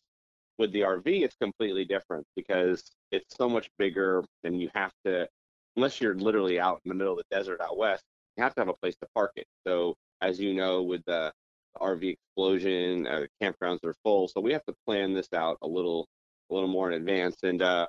With 0.57 0.71
the 0.71 0.81
RV, 0.81 1.05
it's 1.05 1.35
completely 1.39 1.85
different 1.85 2.25
because 2.35 2.83
it's 3.11 3.35
so 3.37 3.47
much 3.47 3.69
bigger 3.77 4.23
and 4.43 4.59
you 4.59 4.69
have 4.73 4.91
to, 5.05 5.27
unless 5.75 6.01
you're 6.01 6.15
literally 6.15 6.59
out 6.59 6.81
in 6.83 6.89
the 6.89 6.95
middle 6.95 7.13
of 7.13 7.19
the 7.19 7.35
desert 7.35 7.61
out 7.61 7.77
west, 7.77 8.03
you 8.35 8.43
have 8.43 8.55
to 8.55 8.61
have 8.61 8.69
a 8.69 8.75
place 8.81 8.95
to 9.01 9.07
park 9.13 9.31
it. 9.35 9.45
So 9.65 9.95
as 10.21 10.39
you 10.39 10.53
know, 10.53 10.81
with 10.81 11.03
the 11.05 11.31
RV 11.79 12.15
explosion, 12.15 13.05
uh, 13.07 13.25
campgrounds 13.41 13.83
are 13.83 13.95
full, 14.03 14.27
so 14.27 14.41
we 14.41 14.51
have 14.51 14.65
to 14.65 14.75
plan 14.87 15.13
this 15.13 15.29
out 15.33 15.57
a 15.61 15.67
little, 15.67 16.07
a 16.49 16.53
little 16.53 16.69
more 16.69 16.91
in 16.91 16.99
advance. 16.99 17.37
And 17.43 17.61
uh, 17.61 17.87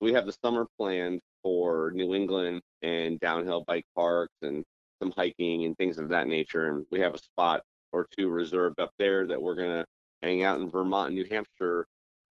we 0.00 0.12
have 0.12 0.26
the 0.26 0.34
summer 0.44 0.66
planned 0.78 1.20
for 1.42 1.92
New 1.94 2.14
England 2.14 2.60
and 2.82 3.18
downhill 3.20 3.64
bike 3.66 3.86
parks 3.94 4.34
and 4.42 4.64
some 5.00 5.12
hiking 5.16 5.64
and 5.64 5.76
things 5.76 5.98
of 5.98 6.08
that 6.10 6.28
nature. 6.28 6.68
And 6.68 6.86
we 6.90 7.00
have 7.00 7.14
a 7.14 7.18
spot 7.18 7.62
or 7.92 8.06
two 8.16 8.28
reserved 8.28 8.80
up 8.80 8.90
there 8.98 9.26
that 9.26 9.40
we're 9.40 9.56
gonna 9.56 9.84
hang 10.22 10.42
out 10.42 10.60
in 10.60 10.70
Vermont 10.70 11.08
and 11.08 11.16
New 11.16 11.26
Hampshire 11.30 11.86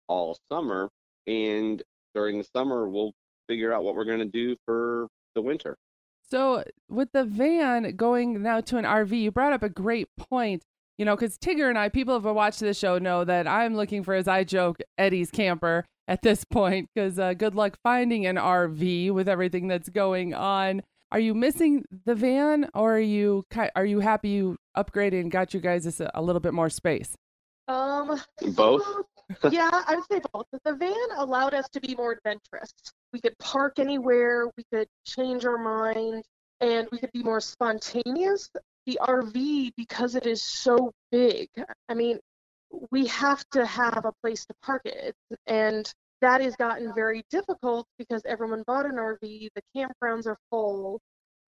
all 0.09 0.39
summer. 0.51 0.89
And 1.27 1.83
during 2.15 2.39
the 2.39 2.45
summer, 2.55 2.89
we'll 2.89 3.13
figure 3.49 3.73
out 3.73 3.85
what 3.85 3.95
we're 3.95 4.05
gonna 4.05 4.25
do 4.25 4.57
for 4.67 5.09
the 5.35 5.43
winter. 5.43 5.77
So, 6.31 6.63
with 6.91 7.11
the 7.13 7.25
van 7.25 7.97
going 7.97 8.43
now 8.43 8.61
to 8.61 8.77
an 8.77 8.85
RV, 8.85 9.19
you 9.19 9.31
brought 9.31 9.55
up 9.55 9.63
a 9.63 9.71
great 9.71 10.09
point. 10.17 10.63
You 10.99 11.05
know, 11.05 11.15
because 11.15 11.39
Tigger 11.39 11.69
and 11.69 11.79
I, 11.79 11.89
people 11.89 12.19
who 12.19 12.27
have 12.27 12.37
watched 12.37 12.61
the 12.61 12.75
show 12.75 12.99
know 12.99 13.25
that 13.25 13.47
I'm 13.47 13.77
looking 13.77 14.03
for, 14.03 14.15
as 14.15 14.27
I 14.27 14.43
joke, 14.43 14.79
Eddie's 14.99 15.31
camper 15.31 15.85
at 16.09 16.23
this 16.23 16.45
point. 16.45 16.89
Because 16.93 17.19
uh, 17.19 17.35
good 17.35 17.55
luck 17.55 17.79
finding 17.85 18.27
an 18.27 18.35
RV 18.35 19.13
with 19.13 19.29
everything 19.29 19.69
that's 19.69 19.89
going 19.89 20.35
on. 20.35 20.83
Are 21.13 21.21
you 21.21 21.35
missing 21.35 21.85
the 22.05 22.15
van, 22.15 22.69
or 22.75 22.97
are 22.97 23.01
you 23.01 23.45
are 23.77 23.87
you 23.87 24.01
happy 24.01 24.31
you 24.31 24.57
upgraded 24.77 25.21
and 25.21 25.31
got 25.31 25.55
you 25.55 25.61
guys 25.61 26.01
a, 26.01 26.11
a 26.15 26.21
little 26.21 26.41
bit 26.41 26.53
more 26.53 26.69
space? 26.69 27.15
Um, 27.69 28.21
both. 28.55 28.85
yeah, 29.51 29.71
I 29.73 29.95
would 29.97 30.05
say 30.11 30.21
both. 30.33 30.47
The 30.65 30.75
van 30.75 30.93
allowed 31.17 31.55
us 31.55 31.69
to 31.71 31.81
be 31.81 31.95
more 31.95 32.13
adventurous. 32.13 32.73
We 33.13 33.21
could 33.21 33.39
park 33.39 33.79
anywhere. 33.79 34.49
We 34.57 34.65
could 34.73 34.89
change 35.07 35.47
our 35.47 35.57
mind, 35.57 36.25
and 36.61 36.89
we 36.93 36.99
could 36.99 37.13
be 37.13 37.23
more 37.23 37.41
spontaneous 37.41 38.51
the 38.89 38.99
RV 39.03 39.73
because 39.77 40.15
it 40.15 40.27
is 40.27 40.43
so 40.43 40.93
big. 41.13 41.49
I 41.91 41.95
mean, 41.95 42.19
we 42.91 43.07
have 43.07 43.45
to 43.53 43.65
have 43.67 44.05
a 44.05 44.13
place 44.23 44.45
to 44.47 44.55
park 44.63 44.83
it, 44.85 45.15
and 45.47 45.93
that 46.21 46.41
has 46.41 46.57
gotten 46.57 46.93
very 46.95 47.23
difficult 47.31 47.87
because 47.99 48.23
everyone 48.27 48.65
bought 48.67 48.87
an 48.87 48.97
RV. 48.97 49.21
The 49.55 49.63
campgrounds 49.77 50.27
are 50.27 50.39
full, 50.51 51.01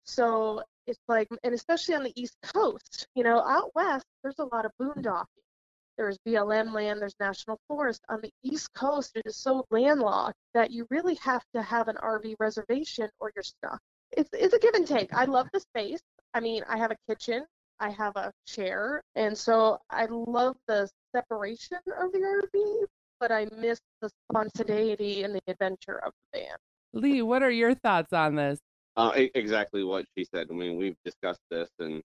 so 0.05 0.61
it's 0.87 0.99
like, 1.07 1.27
and 1.43 1.53
especially 1.53 1.95
on 1.95 2.03
the 2.03 2.13
East 2.15 2.35
Coast, 2.53 3.07
you 3.15 3.23
know, 3.23 3.41
out 3.41 3.71
west 3.75 4.05
there's 4.23 4.39
a 4.39 4.45
lot 4.45 4.65
of 4.65 4.71
boondocking. 4.81 5.25
There's 5.97 6.17
BLM 6.25 6.73
land, 6.73 7.01
there's 7.01 7.15
national 7.19 7.59
forest. 7.67 8.01
On 8.09 8.21
the 8.21 8.31
East 8.41 8.73
Coast, 8.73 9.11
it 9.15 9.23
is 9.25 9.35
so 9.35 9.65
landlocked 9.69 10.37
that 10.53 10.71
you 10.71 10.87
really 10.89 11.15
have 11.15 11.43
to 11.53 11.61
have 11.61 11.89
an 11.89 11.97
RV 11.97 12.35
reservation 12.39 13.09
or 13.19 13.31
you're 13.35 13.43
stuck. 13.43 13.79
It's, 14.11 14.29
it's 14.33 14.53
a 14.53 14.59
give 14.59 14.75
and 14.75 14.87
take. 14.87 15.13
I 15.13 15.25
love 15.25 15.49
the 15.53 15.59
space. 15.59 15.99
I 16.33 16.39
mean, 16.39 16.63
I 16.69 16.77
have 16.77 16.91
a 16.91 16.97
kitchen, 17.07 17.45
I 17.79 17.89
have 17.89 18.15
a 18.15 18.31
chair, 18.47 19.03
and 19.15 19.37
so 19.37 19.79
I 19.89 20.05
love 20.05 20.55
the 20.67 20.89
separation 21.15 21.77
of 21.99 22.11
the 22.11 22.19
RV, 22.19 22.83
but 23.19 23.31
I 23.31 23.47
miss 23.57 23.79
the 24.01 24.09
spontaneity 24.29 25.23
and 25.23 25.35
the 25.35 25.41
adventure 25.47 25.97
of 26.05 26.13
the 26.33 26.39
van. 26.39 26.57
Lee, 26.93 27.21
what 27.21 27.43
are 27.43 27.51
your 27.51 27.75
thoughts 27.75 28.13
on 28.13 28.35
this? 28.35 28.59
Uh, 28.97 29.11
exactly 29.35 29.83
what 29.83 30.05
she 30.17 30.25
said. 30.25 30.47
I 30.49 30.53
mean, 30.53 30.77
we've 30.77 30.95
discussed 31.05 31.41
this, 31.49 31.69
and 31.79 32.01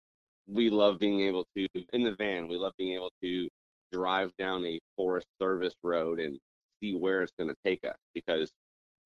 we 0.47 0.71
love 0.71 0.99
being 0.99 1.21
able 1.21 1.47
to 1.57 1.67
in 1.93 2.05
the 2.05 2.15
van. 2.17 2.49
We 2.49 2.57
love 2.57 2.73
being 2.79 2.95
able 2.95 3.11
to 3.23 3.49
drive 3.93 4.31
down 4.39 4.65
a 4.65 4.79
Forest 4.97 5.27
Service 5.41 5.75
road 5.83 6.21
and 6.21 6.39
see 6.81 6.95
where 6.95 7.23
it's 7.23 7.33
going 7.39 7.51
to 7.51 7.57
take 7.65 7.85
us 7.85 7.97
because 8.15 8.51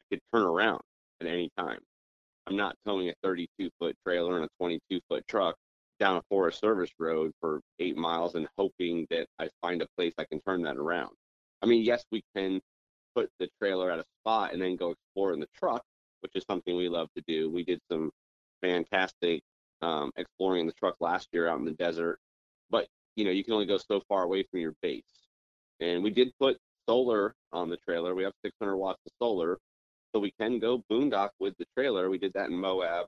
I 0.00 0.14
could 0.14 0.20
turn 0.34 0.42
around 0.42 0.80
at 1.20 1.26
any 1.26 1.50
time. 1.56 1.78
I'm 2.46 2.56
not 2.56 2.74
towing 2.86 3.10
a 3.10 3.14
32 3.22 3.70
foot 3.78 3.94
trailer 4.06 4.36
and 4.36 4.46
a 4.46 4.48
22 4.58 5.00
foot 5.08 5.26
truck 5.28 5.54
down 5.98 6.16
a 6.16 6.22
Forest 6.28 6.60
Service 6.60 6.90
road 6.98 7.32
for 7.40 7.60
eight 7.78 7.96
miles 7.96 8.34
and 8.34 8.48
hoping 8.56 9.06
that 9.10 9.26
I 9.38 9.48
find 9.60 9.82
a 9.82 9.88
place 9.96 10.14
I 10.18 10.24
can 10.24 10.40
turn 10.40 10.62
that 10.62 10.76
around. 10.76 11.14
I 11.62 11.66
mean, 11.66 11.82
yes, 11.82 12.04
we 12.12 12.22
can 12.36 12.60
put 13.14 13.30
the 13.38 13.48
trailer 13.60 13.90
at 13.90 13.98
a 13.98 14.04
spot 14.20 14.52
and 14.52 14.62
then 14.62 14.76
go 14.76 14.90
explore 14.90 15.32
in 15.32 15.40
the 15.40 15.48
truck, 15.58 15.82
which 16.20 16.32
is 16.34 16.44
something 16.48 16.76
we 16.76 16.88
love 16.88 17.08
to 17.16 17.22
do. 17.26 17.50
We 17.50 17.64
did 17.64 17.80
some 17.90 18.10
fantastic 18.62 19.42
um, 19.82 20.10
exploring 20.16 20.62
in 20.62 20.66
the 20.66 20.72
truck 20.72 20.96
last 21.00 21.28
year 21.32 21.48
out 21.48 21.58
in 21.58 21.64
the 21.64 21.72
desert, 21.72 22.18
but 22.70 22.86
you 23.16 23.24
know, 23.24 23.30
you 23.30 23.42
can 23.42 23.54
only 23.54 23.66
go 23.66 23.78
so 23.78 24.00
far 24.08 24.22
away 24.22 24.44
from 24.44 24.60
your 24.60 24.74
base. 24.82 25.02
And 25.80 26.02
we 26.02 26.10
did 26.10 26.32
put 26.40 26.58
solar 26.88 27.34
on 27.52 27.68
the 27.68 27.76
trailer. 27.76 28.14
We 28.14 28.24
have 28.24 28.32
600 28.44 28.76
watts 28.76 29.00
of 29.06 29.12
solar, 29.20 29.58
so 30.12 30.20
we 30.20 30.32
can 30.40 30.58
go 30.58 30.82
boondock 30.90 31.30
with 31.38 31.54
the 31.58 31.66
trailer. 31.76 32.10
We 32.10 32.18
did 32.18 32.32
that 32.34 32.50
in 32.50 32.56
Moab, 32.56 33.06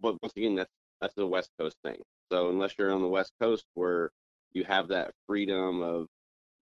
but 0.00 0.20
once 0.22 0.32
again, 0.36 0.56
that's 0.56 0.70
that's 1.00 1.14
the 1.14 1.26
West 1.26 1.50
Coast 1.58 1.76
thing. 1.84 1.98
So 2.30 2.50
unless 2.50 2.74
you're 2.78 2.92
on 2.92 3.02
the 3.02 3.08
West 3.08 3.32
Coast 3.40 3.64
where 3.74 4.10
you 4.52 4.64
have 4.64 4.88
that 4.88 5.12
freedom 5.26 5.82
of 5.82 6.06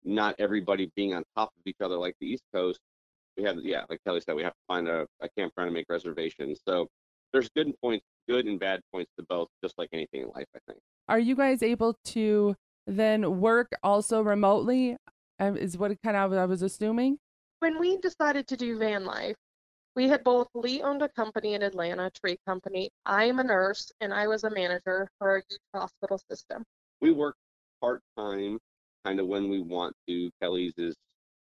not 0.05 0.35
everybody 0.39 0.91
being 0.97 1.15
on 1.15 1.25
top 1.37 1.49
of 1.57 1.63
each 1.67 1.81
other 1.83 1.97
like 1.97 2.15
the 2.21 2.27
East 2.27 2.45
Coast, 2.55 2.81
we 3.37 3.45
have 3.45 3.57
yeah, 3.63 3.85
like 3.89 4.01
Kelly 4.07 4.21
said, 4.21 4.35
we 4.35 4.43
have 4.43 4.53
to 4.53 4.65
find 4.69 4.89
a, 4.89 5.07
a 5.21 5.29
campground 5.37 5.69
and 5.69 5.75
make 5.75 5.87
reservations. 5.89 6.61
So 6.67 6.89
there's 7.33 7.49
good 7.51 7.73
points, 7.81 8.05
good 8.29 8.47
and 8.47 8.61
bad 8.61 8.81
points 8.93 9.11
to 9.19 9.25
both, 9.29 9.49
just 9.63 9.77
like 9.79 9.89
anything 9.93 10.23
in 10.23 10.29
life, 10.29 10.47
I 10.55 10.61
think. 10.69 10.81
Are 11.09 11.19
you 11.19 11.35
guys 11.35 11.63
able 11.63 11.99
to 12.05 12.55
then 12.87 13.41
work 13.41 13.73
also 13.83 14.23
remotely? 14.23 14.97
Um, 15.41 15.57
is 15.57 15.77
what 15.77 15.91
kind 16.05 16.17
of 16.17 16.33
I 16.33 16.47
was 16.47 16.63
assuming. 16.63 17.19
When 17.59 17.81
we 17.81 17.97
decided 17.97 18.47
to 18.49 18.57
do 18.57 18.79
van 18.79 19.05
life, 19.05 19.35
we 19.97 20.09
had 20.09 20.25
both 20.25 20.49
Lee 20.55 20.83
owned 20.83 21.03
a 21.03 21.09
company 21.09 21.55
in 21.55 21.63
Atlanta, 21.63 22.11
tree 22.11 22.39
company. 22.47 22.91
I 23.07 23.25
am 23.25 23.39
a 23.39 23.45
nurse 23.45 23.93
and 24.01 24.13
I 24.13 24.27
was 24.27 24.45
a 24.45 24.51
manager 24.51 25.09
for 25.19 25.37
a 25.37 25.43
youth 25.49 25.61
hospital 25.75 26.21
system. 26.31 26.65
We 27.01 27.13
work 27.13 27.37
part 27.81 28.03
time, 28.19 28.59
kind 29.05 29.21
of 29.21 29.27
when 29.27 29.49
we 29.49 29.61
want 29.61 29.95
to. 30.09 30.31
Kelly's 30.43 30.75
is 30.79 30.97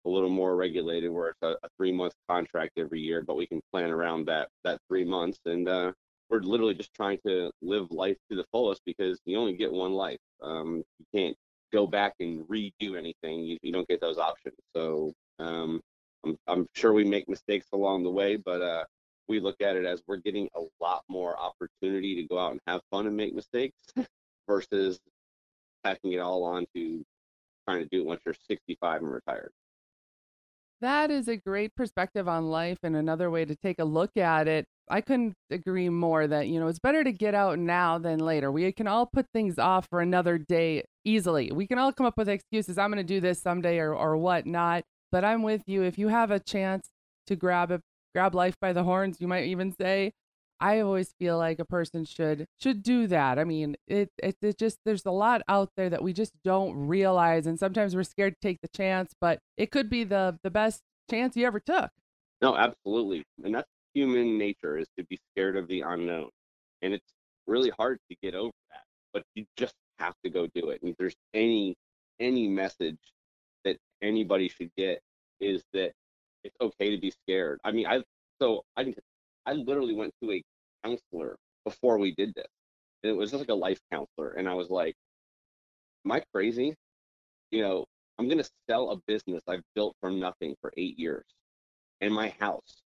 a 0.04 0.08
little 0.08 0.30
more 0.30 0.56
regulated, 0.56 1.10
where 1.10 1.30
it's 1.30 1.42
a, 1.42 1.56
a 1.62 1.68
three 1.76 1.92
month 1.92 2.14
contract 2.28 2.72
every 2.76 3.00
year, 3.00 3.22
but 3.22 3.36
we 3.36 3.46
can 3.46 3.60
plan 3.72 3.90
around 3.90 4.26
that 4.26 4.48
that 4.64 4.78
three 4.88 5.04
months. 5.04 5.38
And 5.44 5.68
uh, 5.68 5.92
we're 6.30 6.40
literally 6.40 6.74
just 6.74 6.94
trying 6.94 7.18
to 7.26 7.50
live 7.62 7.90
life 7.90 8.16
to 8.30 8.36
the 8.36 8.44
fullest 8.52 8.82
because 8.86 9.18
you 9.24 9.38
only 9.38 9.54
get 9.54 9.72
one 9.72 9.92
life. 9.92 10.18
Um, 10.42 10.82
you 10.98 11.06
can't 11.14 11.36
go 11.72 11.86
back 11.86 12.14
and 12.20 12.46
redo 12.48 12.96
anything. 12.96 13.40
You, 13.40 13.58
you 13.62 13.72
don't 13.72 13.88
get 13.88 14.00
those 14.00 14.18
options. 14.18 14.56
So 14.74 15.12
um, 15.38 15.80
I'm, 16.46 16.66
sure 16.74 16.92
we 16.92 17.04
make 17.04 17.28
mistakes 17.28 17.66
along 17.72 18.04
the 18.04 18.10
way, 18.10 18.36
but 18.36 18.62
uh, 18.62 18.84
we 19.28 19.40
look 19.40 19.60
at 19.60 19.76
it 19.76 19.84
as 19.84 20.02
we're 20.06 20.16
getting 20.16 20.48
a 20.56 20.62
lot 20.80 21.02
more 21.08 21.38
opportunity 21.38 22.16
to 22.16 22.28
go 22.28 22.38
out 22.38 22.52
and 22.52 22.60
have 22.66 22.80
fun 22.90 23.06
and 23.06 23.16
make 23.16 23.34
mistakes 23.34 23.76
versus 24.48 24.98
packing 25.84 26.12
it 26.12 26.18
all 26.18 26.44
on 26.44 26.66
to 26.74 27.04
trying 27.68 27.82
to 27.82 27.88
do 27.90 28.00
it 28.00 28.06
once 28.06 28.20
you're 28.24 28.34
65 28.48 29.02
and 29.02 29.12
retired. 29.12 29.52
That 30.80 31.10
is 31.10 31.26
a 31.26 31.36
great 31.36 31.74
perspective 31.74 32.28
on 32.28 32.50
life 32.50 32.78
and 32.82 32.94
another 32.94 33.30
way 33.30 33.44
to 33.44 33.56
take 33.56 33.80
a 33.80 33.84
look 33.84 34.16
at 34.16 34.46
it. 34.46 34.64
I 34.88 35.00
couldn't 35.00 35.34
agree 35.50 35.88
more 35.88 36.26
that, 36.26 36.48
you 36.48 36.60
know, 36.60 36.68
it's 36.68 36.78
better 36.78 37.02
to 37.04 37.12
get 37.12 37.34
out 37.34 37.58
now 37.58 37.98
than 37.98 38.20
later. 38.20 38.50
We 38.50 38.70
can 38.72 38.86
all 38.86 39.06
put 39.06 39.26
things 39.34 39.58
off 39.58 39.88
for 39.90 40.00
another 40.00 40.38
day 40.38 40.84
easily. 41.04 41.50
We 41.52 41.66
can 41.66 41.78
all 41.78 41.92
come 41.92 42.06
up 42.06 42.16
with 42.16 42.28
excuses. 42.28 42.78
I'm 42.78 42.90
going 42.90 43.04
to 43.04 43.14
do 43.14 43.20
this 43.20 43.42
someday 43.42 43.78
or, 43.78 43.94
or 43.94 44.16
whatnot. 44.16 44.84
But 45.10 45.24
I'm 45.24 45.42
with 45.42 45.62
you. 45.66 45.82
If 45.82 45.98
you 45.98 46.08
have 46.08 46.30
a 46.30 46.40
chance 46.40 46.88
to 47.26 47.36
grab 47.36 47.70
it, 47.70 47.82
grab 48.14 48.34
life 48.34 48.56
by 48.60 48.72
the 48.72 48.84
horns, 48.84 49.20
you 49.20 49.28
might 49.28 49.44
even 49.44 49.72
say, 49.72 50.12
I 50.60 50.80
always 50.80 51.14
feel 51.18 51.38
like 51.38 51.60
a 51.60 51.64
person 51.64 52.04
should 52.04 52.46
should 52.60 52.82
do 52.82 53.06
that. 53.06 53.38
I 53.38 53.44
mean, 53.44 53.76
it, 53.86 54.10
it 54.22 54.36
it 54.42 54.58
just 54.58 54.78
there's 54.84 55.06
a 55.06 55.10
lot 55.12 55.42
out 55.48 55.70
there 55.76 55.88
that 55.88 56.02
we 56.02 56.12
just 56.12 56.32
don't 56.42 56.88
realize, 56.88 57.46
and 57.46 57.58
sometimes 57.58 57.94
we're 57.94 58.02
scared 58.02 58.34
to 58.34 58.40
take 58.40 58.60
the 58.60 58.68
chance. 58.68 59.12
But 59.20 59.38
it 59.56 59.70
could 59.70 59.88
be 59.88 60.04
the 60.04 60.38
the 60.42 60.50
best 60.50 60.80
chance 61.08 61.36
you 61.36 61.46
ever 61.46 61.60
took. 61.60 61.90
No, 62.42 62.56
absolutely, 62.56 63.24
and 63.44 63.54
that's 63.54 63.68
human 63.94 64.36
nature 64.36 64.78
is 64.78 64.86
to 64.98 65.04
be 65.04 65.18
scared 65.32 65.56
of 65.56 65.68
the 65.68 65.82
unknown, 65.82 66.30
and 66.82 66.92
it's 66.92 67.12
really 67.46 67.70
hard 67.78 67.98
to 68.10 68.16
get 68.20 68.34
over 68.34 68.52
that. 68.72 68.82
But 69.12 69.22
you 69.34 69.46
just 69.56 69.74
have 69.98 70.14
to 70.24 70.30
go 70.30 70.48
do 70.54 70.70
it. 70.70 70.82
And 70.82 70.90
if 70.90 70.96
there's 70.98 71.16
any 71.34 71.76
any 72.18 72.48
message 72.48 72.98
anybody 74.02 74.48
should 74.48 74.70
get 74.76 75.00
is 75.40 75.64
that 75.72 75.92
it's 76.44 76.56
okay 76.60 76.90
to 76.90 76.98
be 77.00 77.10
scared. 77.10 77.60
I 77.64 77.72
mean, 77.72 77.86
I 77.86 78.02
so 78.40 78.64
I 78.76 78.94
I 79.46 79.54
literally 79.54 79.94
went 79.94 80.14
to 80.22 80.32
a 80.32 80.42
counselor 80.84 81.36
before 81.64 81.98
we 81.98 82.14
did 82.14 82.34
this. 82.34 82.46
And 83.02 83.10
it 83.12 83.16
was 83.16 83.30
just 83.30 83.40
like 83.40 83.50
a 83.50 83.54
life 83.54 83.80
counselor. 83.92 84.32
And 84.32 84.48
I 84.48 84.54
was 84.54 84.70
like, 84.70 84.94
Am 86.04 86.12
I 86.12 86.22
crazy? 86.34 86.74
You 87.50 87.62
know, 87.62 87.86
I'm 88.18 88.28
gonna 88.28 88.44
sell 88.68 88.90
a 88.92 88.96
business 89.06 89.42
I've 89.48 89.62
built 89.74 89.96
from 90.00 90.20
nothing 90.20 90.56
for 90.60 90.72
eight 90.76 90.98
years 90.98 91.24
and 92.00 92.14
my 92.14 92.30
house. 92.40 92.82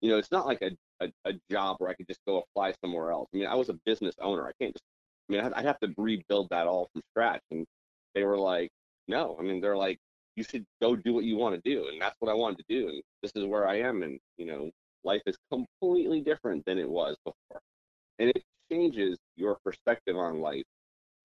You 0.00 0.10
know, 0.10 0.18
it's 0.18 0.32
not 0.32 0.46
like 0.46 0.62
a, 0.62 0.72
a, 1.00 1.12
a 1.26 1.32
job 1.50 1.76
where 1.78 1.90
I 1.90 1.94
could 1.94 2.08
just 2.08 2.20
go 2.26 2.38
apply 2.42 2.74
somewhere 2.82 3.12
else. 3.12 3.28
I 3.34 3.38
mean, 3.38 3.46
I 3.46 3.54
was 3.54 3.68
a 3.70 3.78
business 3.86 4.14
owner. 4.20 4.46
I 4.48 4.52
can't 4.60 4.74
just 4.74 4.84
I 5.28 5.32
mean, 5.32 5.52
I'd 5.54 5.64
have 5.64 5.80
to 5.80 5.94
rebuild 5.96 6.48
that 6.50 6.66
all 6.66 6.88
from 6.92 7.02
scratch. 7.12 7.42
And 7.50 7.66
they 8.14 8.24
were 8.24 8.38
like, 8.38 8.70
no. 9.08 9.36
I 9.38 9.42
mean, 9.42 9.60
they're 9.60 9.76
like, 9.76 9.98
you 10.36 10.44
should 10.44 10.64
go 10.82 10.96
do 10.96 11.12
what 11.12 11.24
you 11.24 11.36
want 11.36 11.54
to 11.54 11.70
do. 11.70 11.88
And 11.88 12.00
that's 12.00 12.16
what 12.20 12.30
I 12.30 12.34
wanted 12.34 12.58
to 12.58 12.64
do. 12.68 12.88
And 12.88 13.02
this 13.22 13.32
is 13.34 13.44
where 13.44 13.68
I 13.68 13.80
am. 13.80 14.02
And, 14.02 14.18
you 14.36 14.46
know, 14.46 14.70
life 15.04 15.22
is 15.26 15.36
completely 15.50 16.20
different 16.20 16.64
than 16.64 16.78
it 16.78 16.88
was 16.88 17.16
before. 17.24 17.60
And 18.18 18.30
it 18.30 18.42
changes 18.70 19.18
your 19.36 19.58
perspective 19.64 20.16
on 20.16 20.40
life. 20.40 20.64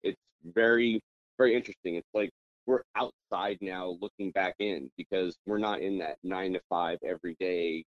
It's 0.04 0.20
very, 0.44 1.02
very 1.38 1.56
interesting. 1.56 1.96
It's 1.96 2.10
like 2.14 2.30
we're 2.66 2.84
outside 2.96 3.58
now 3.62 3.98
looking 4.02 4.32
back 4.32 4.56
in 4.60 4.90
because 4.98 5.36
we're 5.46 5.58
not 5.58 5.82
in 5.82 6.00
that 6.00 6.18
nine 6.24 6.54
to 6.54 6.62
five 6.70 6.98
every 7.06 7.36
day, 7.40 7.84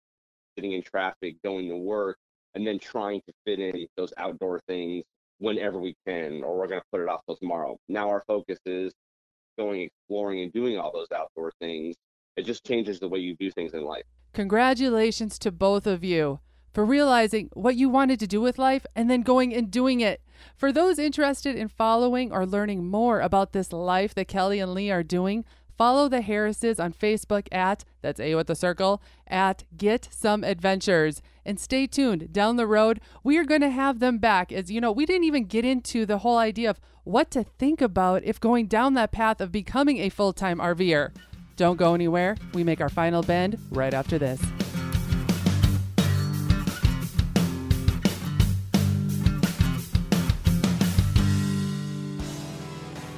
sitting 0.56 0.72
in 0.72 0.82
traffic, 0.82 1.36
going 1.42 1.68
to 1.68 1.76
work, 1.76 2.16
and 2.54 2.66
then 2.66 2.78
trying 2.78 3.20
to 3.26 3.32
fit 3.44 3.58
in 3.58 3.86
those 3.96 4.12
outdoor 4.16 4.60
things 4.68 5.04
whenever 5.38 5.78
we 5.78 5.94
can, 6.06 6.42
or 6.42 6.56
we're 6.58 6.66
going 6.66 6.80
to 6.80 6.86
put 6.92 7.00
it 7.00 7.08
off 7.08 7.20
till 7.26 7.36
tomorrow. 7.36 7.76
Now 7.88 8.08
our 8.08 8.22
focus 8.26 8.58
is 8.66 8.92
going 9.58 9.82
exploring 9.82 10.40
and 10.40 10.52
doing 10.52 10.78
all 10.78 10.92
those 10.92 11.08
outdoor 11.14 11.52
things. 11.60 11.96
It 12.36 12.46
just 12.46 12.64
changes 12.64 13.00
the 13.00 13.08
way 13.08 13.18
you 13.18 13.34
do 13.36 13.50
things 13.50 13.74
in 13.74 13.84
life. 13.84 14.04
Congratulations 14.32 15.38
to 15.40 15.50
both 15.50 15.86
of 15.86 16.04
you 16.04 16.38
for 16.72 16.84
realizing 16.84 17.50
what 17.54 17.74
you 17.74 17.88
wanted 17.88 18.20
to 18.20 18.26
do 18.26 18.40
with 18.40 18.58
life 18.58 18.86
and 18.94 19.10
then 19.10 19.22
going 19.22 19.52
and 19.52 19.70
doing 19.70 20.00
it. 20.00 20.22
For 20.56 20.70
those 20.70 20.98
interested 20.98 21.56
in 21.56 21.66
following 21.66 22.30
or 22.30 22.46
learning 22.46 22.86
more 22.86 23.20
about 23.20 23.52
this 23.52 23.72
life 23.72 24.14
that 24.14 24.28
Kelly 24.28 24.60
and 24.60 24.72
Lee 24.72 24.90
are 24.90 25.02
doing, 25.02 25.44
follow 25.78 26.08
the 26.08 26.20
Harrises 26.20 26.78
on 26.80 26.92
Facebook 26.92 27.46
at, 27.52 27.84
that's 28.02 28.20
A 28.20 28.34
with 28.34 28.48
the 28.48 28.56
circle, 28.56 29.00
at 29.26 29.64
Get 29.76 30.08
Some 30.10 30.44
Adventures. 30.44 31.22
And 31.46 31.58
stay 31.58 31.86
tuned. 31.86 32.30
Down 32.32 32.56
the 32.56 32.66
road, 32.66 33.00
we 33.24 33.38
are 33.38 33.44
going 33.44 33.62
to 33.62 33.70
have 33.70 34.00
them 34.00 34.18
back. 34.18 34.52
As 34.52 34.70
you 34.70 34.82
know, 34.82 34.92
we 34.92 35.06
didn't 35.06 35.24
even 35.24 35.44
get 35.44 35.64
into 35.64 36.04
the 36.04 36.18
whole 36.18 36.36
idea 36.36 36.68
of 36.68 36.80
what 37.04 37.30
to 37.30 37.44
think 37.44 37.80
about 37.80 38.22
if 38.24 38.38
going 38.38 38.66
down 38.66 38.92
that 38.94 39.12
path 39.12 39.40
of 39.40 39.50
becoming 39.50 39.98
a 39.98 40.10
full 40.10 40.34
time 40.34 40.58
RVer. 40.58 41.12
Don't 41.56 41.76
go 41.76 41.94
anywhere. 41.94 42.36
We 42.52 42.64
make 42.64 42.82
our 42.82 42.90
final 42.90 43.22
bend 43.22 43.58
right 43.70 43.94
after 43.94 44.18
this. 44.18 44.42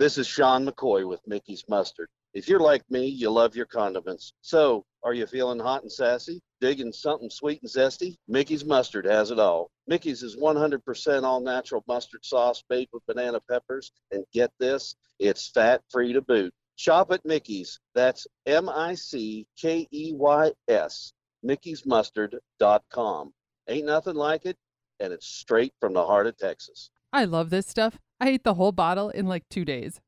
This 0.00 0.16
is 0.16 0.26
Sean 0.26 0.66
McCoy 0.66 1.06
with 1.06 1.20
Mickey's 1.26 1.62
Mustard. 1.68 2.08
If 2.32 2.48
you're 2.48 2.58
like 2.58 2.90
me, 2.90 3.04
you 3.04 3.28
love 3.28 3.54
your 3.54 3.66
condiments. 3.66 4.32
So, 4.40 4.86
are 5.02 5.12
you 5.12 5.26
feeling 5.26 5.58
hot 5.58 5.82
and 5.82 5.92
sassy? 5.92 6.40
Digging 6.58 6.90
something 6.90 7.28
sweet 7.28 7.60
and 7.60 7.70
zesty? 7.70 8.16
Mickey's 8.26 8.64
Mustard 8.64 9.04
has 9.04 9.30
it 9.30 9.38
all. 9.38 9.70
Mickey's 9.86 10.22
is 10.22 10.38
100% 10.38 11.22
all 11.22 11.42
natural 11.42 11.84
mustard 11.86 12.24
sauce 12.24 12.64
made 12.70 12.88
with 12.94 13.04
banana 13.04 13.40
peppers. 13.46 13.92
And 14.10 14.24
get 14.32 14.50
this, 14.58 14.96
it's 15.18 15.50
fat 15.50 15.82
free 15.90 16.14
to 16.14 16.22
boot. 16.22 16.54
Shop 16.76 17.12
at 17.12 17.22
Mickey's. 17.26 17.78
That's 17.94 18.26
M 18.46 18.70
I 18.70 18.94
C 18.94 19.46
K 19.60 19.86
E 19.90 20.14
Y 20.14 20.52
S. 20.68 21.12
Mickey'sMustard.com. 21.44 23.34
Ain't 23.68 23.86
nothing 23.86 24.16
like 24.16 24.46
it, 24.46 24.56
and 24.98 25.12
it's 25.12 25.26
straight 25.26 25.74
from 25.78 25.92
the 25.92 26.06
heart 26.06 26.26
of 26.26 26.38
Texas. 26.38 26.90
I 27.12 27.24
love 27.24 27.50
this 27.50 27.66
stuff. 27.66 27.98
I 28.20 28.28
ate 28.28 28.44
the 28.44 28.54
whole 28.54 28.72
bottle 28.72 29.10
in 29.10 29.26
like 29.26 29.48
two 29.48 29.64
days. 29.64 30.00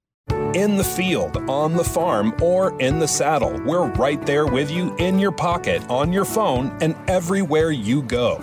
In 0.54 0.76
the 0.76 0.84
field, 0.84 1.36
on 1.48 1.74
the 1.74 1.84
farm, 1.84 2.34
or 2.42 2.78
in 2.80 2.98
the 2.98 3.08
saddle, 3.08 3.58
we're 3.64 3.86
right 3.92 4.24
there 4.26 4.46
with 4.46 4.70
you 4.70 4.94
in 4.96 5.18
your 5.18 5.32
pocket, 5.32 5.82
on 5.88 6.12
your 6.12 6.26
phone, 6.26 6.76
and 6.82 6.94
everywhere 7.08 7.70
you 7.70 8.02
go. 8.02 8.36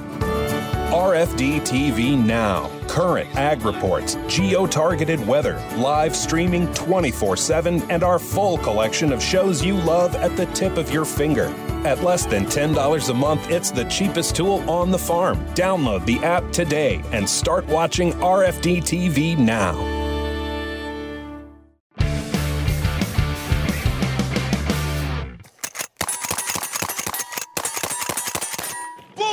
RFD 0.91 1.62
TV 1.62 2.17
Now. 2.17 2.79
Current 2.89 3.34
ag 3.36 3.65
reports, 3.65 4.17
geo 4.28 4.65
targeted 4.65 5.25
weather, 5.28 5.63
live 5.78 6.15
streaming 6.15 6.73
24 6.73 7.38
7, 7.38 7.84
and 7.91 8.04
our 8.04 8.17
full 8.17 8.58
collection 8.58 9.13
of 9.13 9.21
shows 9.21 9.63
you 9.63 9.75
love 9.75 10.15
at 10.15 10.36
the 10.36 10.47
tip 10.47 10.75
of 10.75 10.91
your 10.91 11.06
finger. 11.06 11.54
At 11.86 12.04
less 12.04 12.25
than 12.25 12.47
$10 12.47 13.10
a 13.10 13.13
month, 13.13 13.47
it's 13.52 13.69
the 13.69 13.86
cheapest 13.86 14.36
tool 14.36 14.67
on 14.67 14.89
the 14.89 14.97
farm. 14.97 15.38
Download 15.54 16.04
the 16.08 16.17
app 16.25 16.52
today 16.52 17.04
and 17.12 17.30
start 17.30 17.67
watching 17.67 18.12
RFD 18.13 18.80
TV 18.80 19.38
now. 19.38 19.98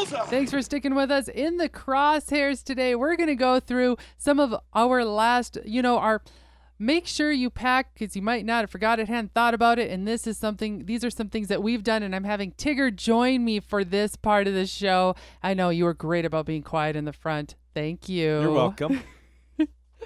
Thanks 0.07 0.51
for 0.51 0.62
sticking 0.62 0.95
with 0.95 1.11
us 1.11 1.29
in 1.29 1.57
the 1.57 1.69
crosshairs 1.69 2.62
today. 2.62 2.95
We're 2.95 3.16
going 3.16 3.29
to 3.29 3.35
go 3.35 3.61
through 3.61 3.97
some 4.16 4.40
of 4.40 4.55
our 4.75 5.05
last, 5.05 5.59
you 5.64 5.83
know, 5.83 5.99
our 5.99 6.23
make 6.79 7.07
sure 7.07 7.33
you 7.33 7.49
pack 7.51 7.95
because 7.95 8.14
you 8.14 8.23
might 8.23 8.45
not 8.45 8.62
have 8.62 8.71
forgot 8.71 8.99
it, 8.99 9.09
hadn't 9.09 9.33
thought 9.33 9.55
about 9.55 9.79
it. 9.79 9.90
And 9.90 10.07
this 10.07 10.27
is 10.27 10.37
something, 10.37 10.85
these 10.87 11.05
are 11.05 11.11
some 11.11 11.29
things 11.29 11.49
that 11.49 11.62
we've 11.62 11.83
done. 11.83 12.03
And 12.03 12.14
I'm 12.14 12.25
having 12.25 12.53
Tigger 12.53 12.95
join 12.95 13.45
me 13.45 13.61
for 13.61 13.85
this 13.85 14.16
part 14.16 14.47
of 14.47 14.55
the 14.55 14.66
show. 14.66 15.14
I 15.42 15.55
know 15.55 15.71
you 15.71 15.85
were 15.85 15.95
great 15.95 16.25
about 16.25 16.47
being 16.47 16.62
quiet 16.62 16.97
in 16.97 17.05
the 17.05 17.12
front. 17.12 17.55
Thank 17.75 18.09
you. 18.09 18.40
You're 18.40 18.53
welcome. 18.53 19.03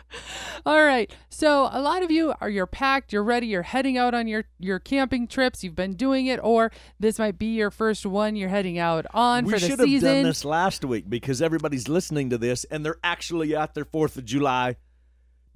All 0.67 0.83
right. 0.83 1.11
So 1.29 1.69
a 1.73 1.81
lot 1.81 2.03
of 2.03 2.11
you 2.11 2.35
are 2.41 2.49
you're 2.51 2.67
packed, 2.67 3.13
you're 3.13 3.23
ready, 3.25 3.47
you're 3.47 3.63
heading 3.63 3.97
out 3.97 4.15
on 4.15 4.27
your 4.29 4.45
your 4.59 4.79
camping 4.79 5.27
trips. 5.27 5.65
You've 5.65 5.75
been 5.77 5.95
doing 5.95 6.27
it, 6.27 6.39
or 6.43 6.71
this 6.99 7.19
might 7.19 7.39
be 7.39 7.47
your 7.55 7.71
first 7.71 8.05
one 8.07 8.37
you're 8.37 8.49
heading 8.49 8.79
out 8.79 9.07
on 9.15 9.45
we 9.47 9.53
for 9.53 9.59
the 9.59 9.69
should 9.69 9.79
have 9.79 10.01
done 10.03 10.23
this 10.25 10.45
last 10.45 10.85
week 10.85 11.09
because 11.09 11.41
everybody's 11.41 11.89
listening 11.89 12.31
to 12.31 12.39
this 12.39 12.65
and 12.65 12.85
they're 12.85 12.99
actually 13.03 13.55
at 13.57 13.75
their 13.75 13.85
Fourth 13.85 14.17
of 14.17 14.25
July 14.25 14.77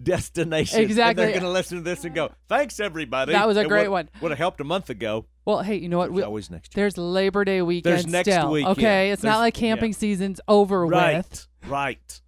destination. 0.03 0.77
And 0.81 0.85
Exactly. 0.85 1.25
they're 1.25 1.33
going 1.33 1.43
to 1.45 1.51
listen 1.51 1.79
to 1.79 1.85
this 1.85 2.05
and 2.05 2.15
go, 2.15 2.33
"Thanks, 2.49 2.81
everybody." 2.81 3.33
That 3.33 3.47
was 3.47 3.57
a 3.57 3.61
It 3.63 3.69
great 3.69 3.83
would- 3.89 3.93
one. 3.93 4.11
Would 4.23 4.31
have 4.33 4.39
helped 4.39 4.61
a 4.61 4.65
month 4.65 4.91
ago. 4.91 5.27
Well, 5.45 5.63
hey, 5.63 5.77
you 5.77 5.89
know 5.89 5.99
what? 5.99 6.07
There's 6.07 6.17
We- 6.17 6.23
always 6.23 6.51
next 6.51 6.75
year. 6.77 6.83
There's 6.85 6.97
Labor 6.99 7.45
Day 7.45 7.61
weekend 7.63 7.93
There's 7.95 8.07
next 8.07 8.31
still. 8.33 8.51
week, 8.51 8.67
okay, 8.67 9.11
it's 9.11 9.23
There's- 9.23 9.35
not 9.35 9.41
like 9.41 9.55
camping 9.55 9.93
yeah. 9.93 9.97
season's 9.99 10.41
over 10.49 10.87
Right. 10.87 11.19
with. 11.19 11.47
Right. 11.69 12.21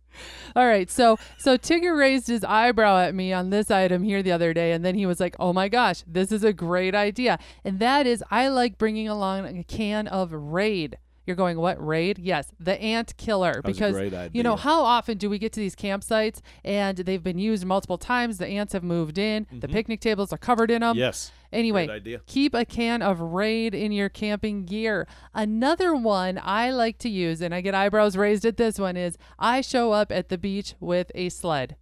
All 0.54 0.66
right, 0.66 0.90
so 0.90 1.18
so 1.38 1.56
Tigger 1.56 1.96
raised 1.96 2.26
his 2.26 2.44
eyebrow 2.44 2.98
at 2.98 3.14
me 3.14 3.32
on 3.32 3.50
this 3.50 3.70
item 3.70 4.02
here 4.02 4.22
the 4.22 4.32
other 4.32 4.54
day, 4.54 4.72
and 4.72 4.84
then 4.84 4.94
he 4.94 5.06
was 5.06 5.20
like, 5.20 5.36
"Oh 5.38 5.52
my 5.52 5.68
gosh, 5.68 6.02
this 6.06 6.32
is 6.32 6.44
a 6.44 6.52
great 6.52 6.94
idea!" 6.94 7.38
And 7.64 7.78
that 7.80 8.06
is, 8.06 8.24
I 8.30 8.48
like 8.48 8.78
bringing 8.78 9.08
along 9.08 9.46
a 9.46 9.64
can 9.64 10.08
of 10.08 10.32
Raid. 10.32 10.98
You're 11.26 11.36
going 11.36 11.58
what 11.58 11.84
Raid? 11.84 12.18
Yes, 12.20 12.52
the 12.60 12.80
ant 12.80 13.16
killer. 13.16 13.54
That 13.54 13.64
because 13.64 14.30
you 14.32 14.44
know 14.44 14.54
how 14.54 14.82
often 14.82 15.18
do 15.18 15.28
we 15.28 15.38
get 15.38 15.52
to 15.54 15.60
these 15.60 15.74
campsites 15.74 16.40
and 16.64 16.98
they've 16.98 17.22
been 17.22 17.38
used 17.38 17.64
multiple 17.64 17.98
times? 17.98 18.38
The 18.38 18.46
ants 18.46 18.72
have 18.72 18.84
moved 18.84 19.18
in. 19.18 19.46
The 19.52 19.68
picnic 19.68 20.00
tables 20.00 20.32
are 20.32 20.38
covered 20.38 20.70
in 20.70 20.82
them. 20.82 20.92
Mm-hmm. 20.92 21.00
Yes. 21.00 21.32
Anyway, 21.52 22.20
keep 22.26 22.54
a 22.54 22.64
can 22.64 23.02
of 23.02 23.20
Raid 23.20 23.74
in 23.74 23.90
your 23.90 24.08
camping 24.08 24.64
gear. 24.64 25.06
Another 25.34 25.94
one 25.94 26.40
I 26.42 26.70
like 26.70 26.98
to 26.98 27.08
use, 27.08 27.40
and 27.40 27.54
I 27.54 27.60
get 27.60 27.74
eyebrows 27.74 28.16
raised 28.16 28.44
at 28.44 28.56
this 28.56 28.78
one, 28.78 28.96
is 28.96 29.16
I 29.38 29.60
show 29.60 29.92
up 29.92 30.12
at 30.12 30.28
the 30.28 30.38
beach 30.38 30.74
with 30.80 31.10
a 31.14 31.28
sled. 31.28 31.76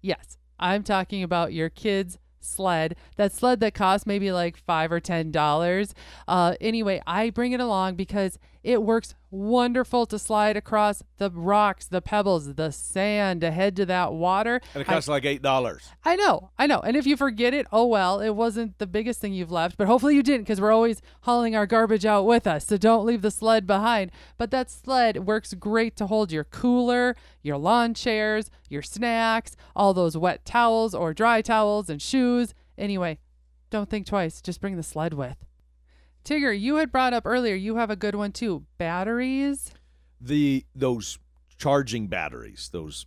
Yes, 0.00 0.38
I'm 0.58 0.82
talking 0.82 1.22
about 1.22 1.52
your 1.52 1.68
kids' 1.70 2.18
sled. 2.40 2.96
That 3.16 3.32
sled 3.32 3.60
that 3.60 3.74
costs 3.74 4.06
maybe 4.06 4.32
like 4.32 4.56
five 4.56 4.90
or 4.90 5.00
ten 5.00 5.30
dollars. 5.30 5.94
Uh, 6.26 6.56
anyway, 6.60 7.00
I 7.06 7.30
bring 7.30 7.52
it 7.52 7.60
along 7.60 7.94
because 7.96 8.38
it 8.62 8.82
works 8.82 9.14
wonderful 9.30 10.06
to 10.06 10.18
slide 10.18 10.56
across 10.56 11.02
the 11.18 11.30
rocks, 11.30 11.86
the 11.86 12.00
pebbles, 12.02 12.54
the 12.54 12.70
sand 12.70 13.40
to 13.40 13.50
head 13.50 13.74
to 13.76 13.86
that 13.86 14.12
water. 14.12 14.60
And 14.74 14.82
it 14.82 14.88
I- 14.88 14.92
costs 14.94 15.08
like 15.08 15.24
eight 15.24 15.42
dollars. 15.42 15.88
I 16.04 16.16
know, 16.16 16.50
I 16.58 16.66
know. 16.66 16.78
And 16.80 16.96
if 16.96 17.06
you 17.06 17.16
forget 17.16 17.54
it, 17.54 17.66
oh 17.72 17.86
well, 17.86 18.20
it 18.20 18.30
wasn't 18.30 18.78
the 18.78 18.86
biggest 18.86 19.20
thing 19.20 19.32
you've 19.32 19.50
left, 19.50 19.76
but 19.76 19.86
hopefully 19.86 20.14
you 20.14 20.22
didn't 20.22 20.42
because 20.42 20.60
we're 20.60 20.70
always 20.72 21.02
hauling 21.22 21.56
our 21.56 21.66
garbage 21.66 22.04
out 22.06 22.24
with 22.26 22.46
us. 22.46 22.66
So 22.66 22.76
don't 22.76 23.06
leave 23.06 23.22
the 23.22 23.30
sled 23.30 23.66
behind. 23.66 24.10
But 24.38 24.50
that 24.52 24.70
sled 24.70 25.26
works 25.26 25.54
great 25.54 25.96
to 25.96 26.06
hold 26.06 26.30
your 26.30 26.44
cooler, 26.44 27.16
your 27.42 27.56
lawn 27.56 27.94
chairs, 27.94 28.50
your 28.68 28.82
snacks, 28.82 29.56
all 29.74 29.92
those 29.94 30.16
wet 30.16 30.44
towels 30.44 30.94
or 30.94 31.12
dry 31.14 31.42
towels 31.42 31.90
and 31.90 32.00
shoes. 32.00 32.54
Anyway, 32.78 33.18
don't 33.70 33.88
think 33.90 34.06
twice. 34.06 34.40
Just 34.40 34.60
bring 34.60 34.76
the 34.76 34.82
sled 34.82 35.14
with. 35.14 35.36
Tigger, 36.24 36.58
you 36.58 36.76
had 36.76 36.92
brought 36.92 37.12
up 37.12 37.24
earlier, 37.26 37.54
you 37.54 37.76
have 37.76 37.90
a 37.90 37.96
good 37.96 38.14
one 38.14 38.32
too. 38.32 38.64
Batteries. 38.78 39.72
The 40.20 40.64
those 40.74 41.18
charging 41.58 42.06
batteries, 42.08 42.68
those 42.72 43.06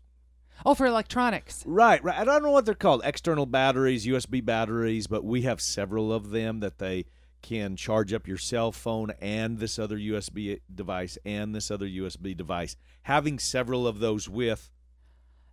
Oh, 0.65 0.73
for 0.73 0.85
electronics. 0.85 1.63
Right, 1.67 2.01
right. 2.03 2.17
I 2.17 2.23
don't 2.23 2.41
know 2.41 2.51
what 2.51 2.65
they're 2.65 2.73
called. 2.75 3.01
External 3.03 3.45
batteries, 3.45 4.05
USB 4.05 4.43
batteries, 4.43 5.05
but 5.05 5.23
we 5.25 5.41
have 5.41 5.59
several 5.59 6.13
of 6.13 6.29
them 6.29 6.61
that 6.61 6.77
they 6.77 7.05
can 7.41 7.75
charge 7.75 8.13
up 8.13 8.25
your 8.27 8.37
cell 8.37 8.71
phone 8.71 9.11
and 9.21 9.59
this 9.59 9.77
other 9.77 9.97
USB 9.97 10.59
device 10.73 11.17
and 11.25 11.53
this 11.53 11.69
other 11.69 11.85
USB 11.87 12.35
device. 12.35 12.77
Having 13.03 13.39
several 13.39 13.85
of 13.85 13.99
those 13.99 14.29
with 14.29 14.71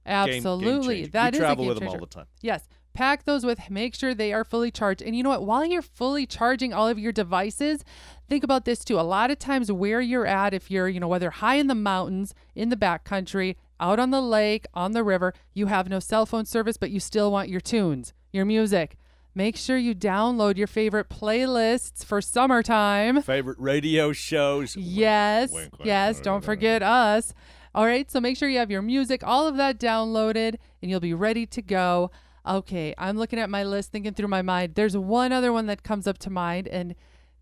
game- 0.06 0.24
game 0.26 0.34
Absolutely. 0.36 0.94
changer. 1.02 1.10
That 1.10 1.32
we 1.32 1.36
is 1.38 1.40
a 1.40 1.46
travel 1.46 1.64
game 1.64 1.68
with 1.74 1.78
them 1.80 1.88
all 1.88 1.98
the 1.98 2.06
time. 2.06 2.26
Yes. 2.40 2.62
Pack 2.92 3.24
those 3.24 3.44
with, 3.44 3.70
make 3.70 3.94
sure 3.94 4.14
they 4.14 4.32
are 4.32 4.44
fully 4.44 4.70
charged. 4.70 5.02
And 5.02 5.16
you 5.16 5.22
know 5.22 5.30
what? 5.30 5.44
While 5.44 5.64
you're 5.64 5.82
fully 5.82 6.26
charging 6.26 6.72
all 6.72 6.88
of 6.88 6.98
your 6.98 7.12
devices, 7.12 7.84
think 8.28 8.44
about 8.44 8.64
this 8.64 8.84
too. 8.84 8.98
A 8.98 9.02
lot 9.02 9.30
of 9.30 9.38
times, 9.38 9.72
where 9.72 10.00
you're 10.00 10.26
at, 10.26 10.52
if 10.52 10.70
you're, 10.70 10.88
you 10.88 11.00
know, 11.00 11.08
whether 11.08 11.30
high 11.30 11.54
in 11.56 11.68
the 11.68 11.74
mountains, 11.74 12.34
in 12.54 12.68
the 12.68 12.76
backcountry, 12.76 13.56
out 13.80 13.98
on 13.98 14.10
the 14.10 14.20
lake, 14.20 14.66
on 14.74 14.92
the 14.92 15.02
river, 15.02 15.32
you 15.54 15.66
have 15.66 15.88
no 15.88 15.98
cell 15.98 16.26
phone 16.26 16.44
service, 16.44 16.76
but 16.76 16.90
you 16.90 17.00
still 17.00 17.32
want 17.32 17.48
your 17.48 17.60
tunes, 17.60 18.12
your 18.32 18.44
music. 18.44 18.96
Make 19.34 19.56
sure 19.56 19.78
you 19.78 19.94
download 19.94 20.58
your 20.58 20.66
favorite 20.66 21.08
playlists 21.08 22.04
for 22.04 22.20
summertime. 22.20 23.22
Favorite 23.22 23.58
radio 23.58 24.12
shows. 24.12 24.76
Yes. 24.76 25.50
Wink, 25.50 25.78
wink. 25.78 25.86
yes. 25.86 26.20
Don't 26.20 26.44
forget 26.44 26.82
us. 26.82 27.32
All 27.74 27.86
right. 27.86 28.10
So 28.10 28.20
make 28.20 28.36
sure 28.36 28.50
you 28.50 28.58
have 28.58 28.70
your 28.70 28.82
music, 28.82 29.22
all 29.24 29.48
of 29.48 29.56
that 29.56 29.80
downloaded, 29.80 30.56
and 30.82 30.90
you'll 30.90 31.00
be 31.00 31.14
ready 31.14 31.46
to 31.46 31.62
go. 31.62 32.10
Okay. 32.46 32.94
I'm 32.98 33.16
looking 33.16 33.38
at 33.38 33.50
my 33.50 33.64
list, 33.64 33.92
thinking 33.92 34.14
through 34.14 34.28
my 34.28 34.42
mind. 34.42 34.74
There's 34.74 34.96
one 34.96 35.32
other 35.32 35.52
one 35.52 35.66
that 35.66 35.82
comes 35.82 36.06
up 36.06 36.18
to 36.18 36.30
mind, 36.30 36.68
and 36.68 36.94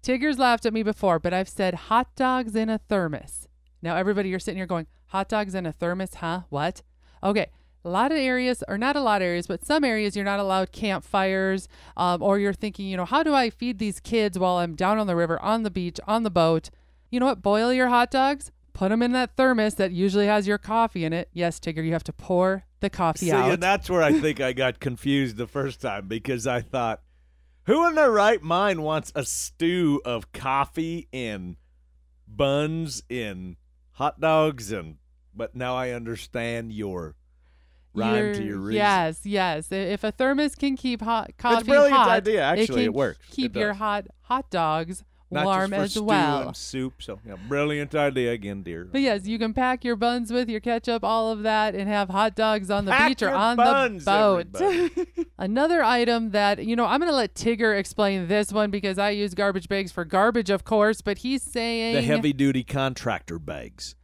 Tigger's 0.03 0.39
laughed 0.39 0.67
at 0.67 0.73
me 0.73 0.83
before, 0.83 1.19
but 1.19 1.35
I've 1.35 1.49
said 1.49 1.75
hot 1.75 2.15
dogs 2.17 2.55
in 2.57 2.69
a 2.69 2.79
thermos. 2.79 3.49
Now, 3.83 3.97
everybody, 3.97 4.29
you're 4.29 4.39
sitting 4.39 4.59
here 4.59 4.67
going, 4.67 4.87
hot 5.07 5.29
dogs 5.29 5.55
in 5.55 5.67
a 5.67 5.73
thermos, 5.73 6.15
huh? 6.15 6.43
What? 6.49 6.83
Okay. 7.23 7.49
A 7.83 7.89
lot 7.89 8.13
of 8.13 8.19
areas, 8.19 8.63
or 8.69 8.77
not 8.77 8.95
a 8.95 9.01
lot 9.01 9.23
of 9.23 9.27
areas, 9.27 9.47
but 9.47 9.65
some 9.65 9.85
areas 9.85 10.15
you're 10.15 10.25
not 10.25 10.39
allowed 10.39 10.71
campfires, 10.71 11.67
um, 11.97 12.23
or 12.23 12.39
you're 12.39 12.53
thinking, 12.53 12.87
you 12.87 12.97
know, 12.97 13.07
how 13.07 13.23
do 13.23 13.35
I 13.35 13.49
feed 13.49 13.79
these 13.79 14.01
kids 14.01 14.39
while 14.39 14.57
I'm 14.57 14.75
down 14.75 14.99
on 14.99 15.07
the 15.07 15.17
river, 15.17 15.41
on 15.41 15.63
the 15.63 15.71
beach, 15.71 15.99
on 16.07 16.23
the 16.23 16.31
boat? 16.31 16.69
You 17.11 17.21
know 17.21 17.27
what? 17.27 17.41
Boil 17.41 17.73
your 17.73 17.89
hot 17.89 18.11
dogs, 18.11 18.53
put 18.81 18.89
them 18.89 19.03
in 19.03 19.13
that 19.13 19.37
thermos 19.37 19.75
that 19.75 19.93
usually 19.93 20.27
has 20.27 20.47
your 20.47 20.57
coffee 20.57 21.05
in 21.05 21.13
it. 21.13 21.29
Yes, 21.35 21.61
Tigger, 21.61 21.85
you 21.85 21.93
have 21.93 22.05
to 22.05 22.15
pour 22.15 22.65
the 22.81 22.89
coffee 22.89 23.31
out. 23.31 23.37
See, 23.37 23.43
out. 23.43 23.53
and 23.53 23.63
that's 23.63 23.91
where 23.91 24.03
I 24.03 24.19
think 24.19 24.41
I 24.41 24.55
got 24.55 24.81
confused 24.81 25.37
the 25.37 25.47
first 25.47 25.83
time 25.83 26.09
because 26.09 26.47
I 26.47 26.63
thought, 26.63 27.03
who 27.65 27.87
in 27.87 27.95
their 27.95 28.11
right 28.11 28.43
mind 28.43 28.83
wants 28.83 29.13
a 29.15 29.27
stew 29.27 30.01
of 30.07 30.33
coffee 30.33 31.09
in 31.13 31.59
buns 32.27 33.03
in 33.11 33.59
hot 33.93 34.19
dogs 34.19 34.73
and? 34.73 34.97
But 35.35 35.55
now 35.55 35.77
I 35.77 35.91
understand 35.91 36.73
your 36.73 37.17
rhyme 37.93 38.33
to 38.33 38.43
your 38.43 38.61
reason. 38.61 38.79
Yes, 38.79 39.21
yes. 39.25 39.71
If 39.71 40.05
a 40.05 40.11
thermos 40.11 40.55
can 40.55 40.79
keep 40.79 41.03
hot 41.03 41.33
coffee 41.37 41.61
a 41.61 41.65
brilliant 41.67 41.97
hot, 41.97 42.09
idea. 42.09 42.43
Actually, 42.43 42.85
it, 42.85 42.87
it 42.87 42.95
works. 42.95 43.29
It 43.29 43.35
Keep 43.35 43.57
your 43.57 43.75
hot 43.75 44.07
hot 44.23 44.51
dogs 44.51 45.05
Not 45.31 45.45
warm 45.45 45.73
as 45.73 45.93
stew 45.93 46.03
well. 46.03 46.49
and 46.49 46.57
soup. 46.57 47.03
So, 47.03 47.21
yeah, 47.27 47.37
brilliant 47.49 47.95
idea 47.95 48.33
again, 48.33 48.63
dear. 48.63 48.85
But 48.85 49.01
yes, 49.01 49.27
you 49.27 49.39
can 49.39 49.55
pack 49.55 49.85
your 49.85 49.95
buns 49.95 50.33
with 50.33 50.49
your 50.49 50.61
ketchup, 50.61 51.05
all 51.05 51.31
of 51.31 51.43
that, 51.45 51.75
and 51.75 51.89
have 51.89 52.09
hot 52.09 52.35
dogs 52.35 52.71
on 52.71 52.85
the 52.85 52.91
Pack 52.91 53.09
beach 53.11 53.23
or 53.23 53.31
on 53.31 53.57
buns, 53.57 54.05
the 54.05 54.11
boat. 54.11 55.27
Another 55.39 55.85
item 55.85 56.31
that, 56.31 56.65
you 56.65 56.75
know, 56.75 56.85
I'm 56.85 56.99
going 56.99 57.11
to 57.11 57.17
let 57.17 57.35
Tigger 57.35 57.79
explain 57.79 58.27
this 58.27 58.53
one 58.53 58.71
because 58.71 58.99
I 58.99 59.11
use 59.11 59.35
garbage 59.35 59.69
bags 59.69 59.93
for 59.93 60.05
garbage, 60.05 60.51
of 60.51 60.65
course, 60.65 61.01
but 61.01 61.19
he's 61.19 61.43
saying. 61.43 61.95
the 61.95 62.03
heavy 62.03 62.33
duty 62.33 62.65
contractor 62.65 63.39
bags. 63.39 63.95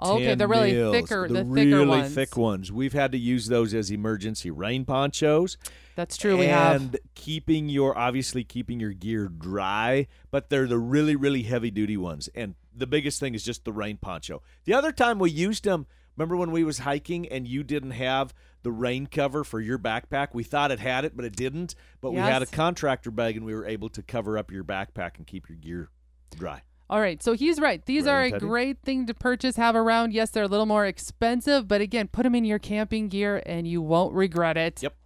Oh, 0.00 0.14
okay, 0.14 0.26
10 0.26 0.38
they're 0.38 0.48
really 0.48 0.72
mils, 0.72 0.94
thicker, 0.94 1.28
the, 1.28 1.44
thicker 1.44 1.44
really 1.44 1.86
ones. 1.86 2.14
thick 2.14 2.36
ones. 2.36 2.72
We've 2.72 2.92
had 2.92 3.12
to 3.12 3.18
use 3.18 3.46
those 3.46 3.74
as 3.74 3.90
emergency 3.90 4.50
rain 4.50 4.84
ponchos. 4.84 5.58
That's 5.94 6.16
true, 6.16 6.38
we 6.38 6.46
have. 6.46 6.80
and 6.80 6.98
keeping 7.14 7.68
your 7.68 7.96
obviously 7.96 8.42
keeping 8.42 8.80
your 8.80 8.92
gear 8.92 9.28
dry, 9.28 10.06
but 10.30 10.48
they're 10.48 10.66
the 10.66 10.78
really 10.78 11.16
really 11.16 11.42
heavy 11.42 11.70
duty 11.70 11.96
ones. 11.96 12.28
And 12.34 12.54
the 12.74 12.86
biggest 12.86 13.20
thing 13.20 13.34
is 13.34 13.44
just 13.44 13.64
the 13.64 13.72
rain 13.72 13.98
poncho. 13.98 14.42
The 14.64 14.74
other 14.74 14.92
time 14.92 15.18
we 15.18 15.30
used 15.30 15.64
them, 15.64 15.86
remember 16.16 16.36
when 16.36 16.50
we 16.50 16.64
was 16.64 16.78
hiking 16.78 17.28
and 17.28 17.46
you 17.46 17.62
didn't 17.62 17.90
have 17.92 18.32
the 18.62 18.72
rain 18.72 19.06
cover 19.06 19.44
for 19.44 19.60
your 19.60 19.78
backpack? 19.78 20.28
We 20.32 20.44
thought 20.44 20.70
it 20.70 20.80
had 20.80 21.04
it, 21.04 21.16
but 21.16 21.24
it 21.24 21.36
didn't. 21.36 21.74
But 22.00 22.12
we 22.12 22.18
had 22.18 22.42
a 22.42 22.46
contractor 22.46 23.10
bag 23.10 23.36
and 23.36 23.44
we 23.44 23.54
were 23.54 23.66
able 23.66 23.88
to 23.90 24.02
cover 24.02 24.38
up 24.38 24.50
your 24.50 24.64
backpack 24.64 25.18
and 25.18 25.26
keep 25.26 25.48
your 25.48 25.58
gear 25.58 25.90
dry. 26.36 26.62
All 26.90 27.00
right, 27.00 27.22
so 27.22 27.34
he's 27.34 27.60
right. 27.60 27.84
These 27.86 28.08
are 28.08 28.20
a 28.20 28.24
idea. 28.26 28.40
great 28.40 28.78
thing 28.82 29.06
to 29.06 29.14
purchase, 29.14 29.54
have 29.54 29.76
around. 29.76 30.12
Yes, 30.12 30.30
they're 30.30 30.42
a 30.42 30.48
little 30.48 30.66
more 30.66 30.86
expensive, 30.86 31.68
but 31.68 31.80
again, 31.80 32.08
put 32.08 32.24
them 32.24 32.34
in 32.34 32.44
your 32.44 32.58
camping 32.58 33.06
gear 33.06 33.40
and 33.46 33.68
you 33.68 33.80
won't 33.80 34.12
regret 34.12 34.56
it. 34.56 34.82
Yep. 34.82 34.96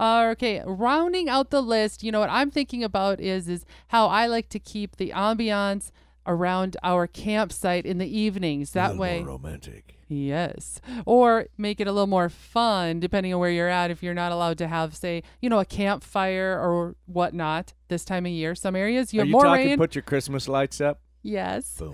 Uh, 0.00 0.30
okay, 0.32 0.62
rounding 0.66 1.28
out 1.28 1.50
the 1.50 1.62
list, 1.62 2.02
you 2.02 2.10
know 2.10 2.18
what 2.18 2.28
I'm 2.30 2.50
thinking 2.50 2.82
about 2.82 3.20
is 3.20 3.48
is 3.48 3.64
how 3.88 4.08
I 4.08 4.26
like 4.26 4.48
to 4.48 4.58
keep 4.58 4.96
the 4.96 5.10
ambiance 5.10 5.92
around 6.26 6.76
our 6.82 7.06
campsite 7.06 7.86
in 7.86 7.98
the 7.98 8.18
evenings. 8.18 8.72
That 8.72 8.96
way, 8.96 9.22
romantic. 9.22 9.94
Yes. 10.08 10.80
Or 11.06 11.46
make 11.56 11.80
it 11.80 11.86
a 11.86 11.92
little 11.92 12.06
more 12.08 12.28
fun 12.28 12.98
depending 12.98 13.32
on 13.32 13.38
where 13.40 13.50
you're 13.50 13.68
at. 13.68 13.92
If 13.92 14.02
you're 14.02 14.14
not 14.14 14.32
allowed 14.32 14.58
to 14.58 14.66
have, 14.66 14.96
say, 14.96 15.22
you 15.40 15.48
know, 15.50 15.60
a 15.60 15.64
campfire 15.64 16.58
or 16.58 16.96
whatnot 17.06 17.74
this 17.88 18.04
time 18.04 18.26
of 18.26 18.32
year. 18.32 18.54
Some 18.56 18.74
areas 18.74 19.12
you 19.14 19.20
Are 19.20 19.22
have 19.22 19.28
you 19.28 19.32
more 19.32 19.44
talking 19.44 19.66
rain. 19.68 19.78
put 19.78 19.94
your 19.94 20.02
Christmas 20.02 20.48
lights 20.48 20.80
up? 20.80 21.00
Yes. 21.28 21.82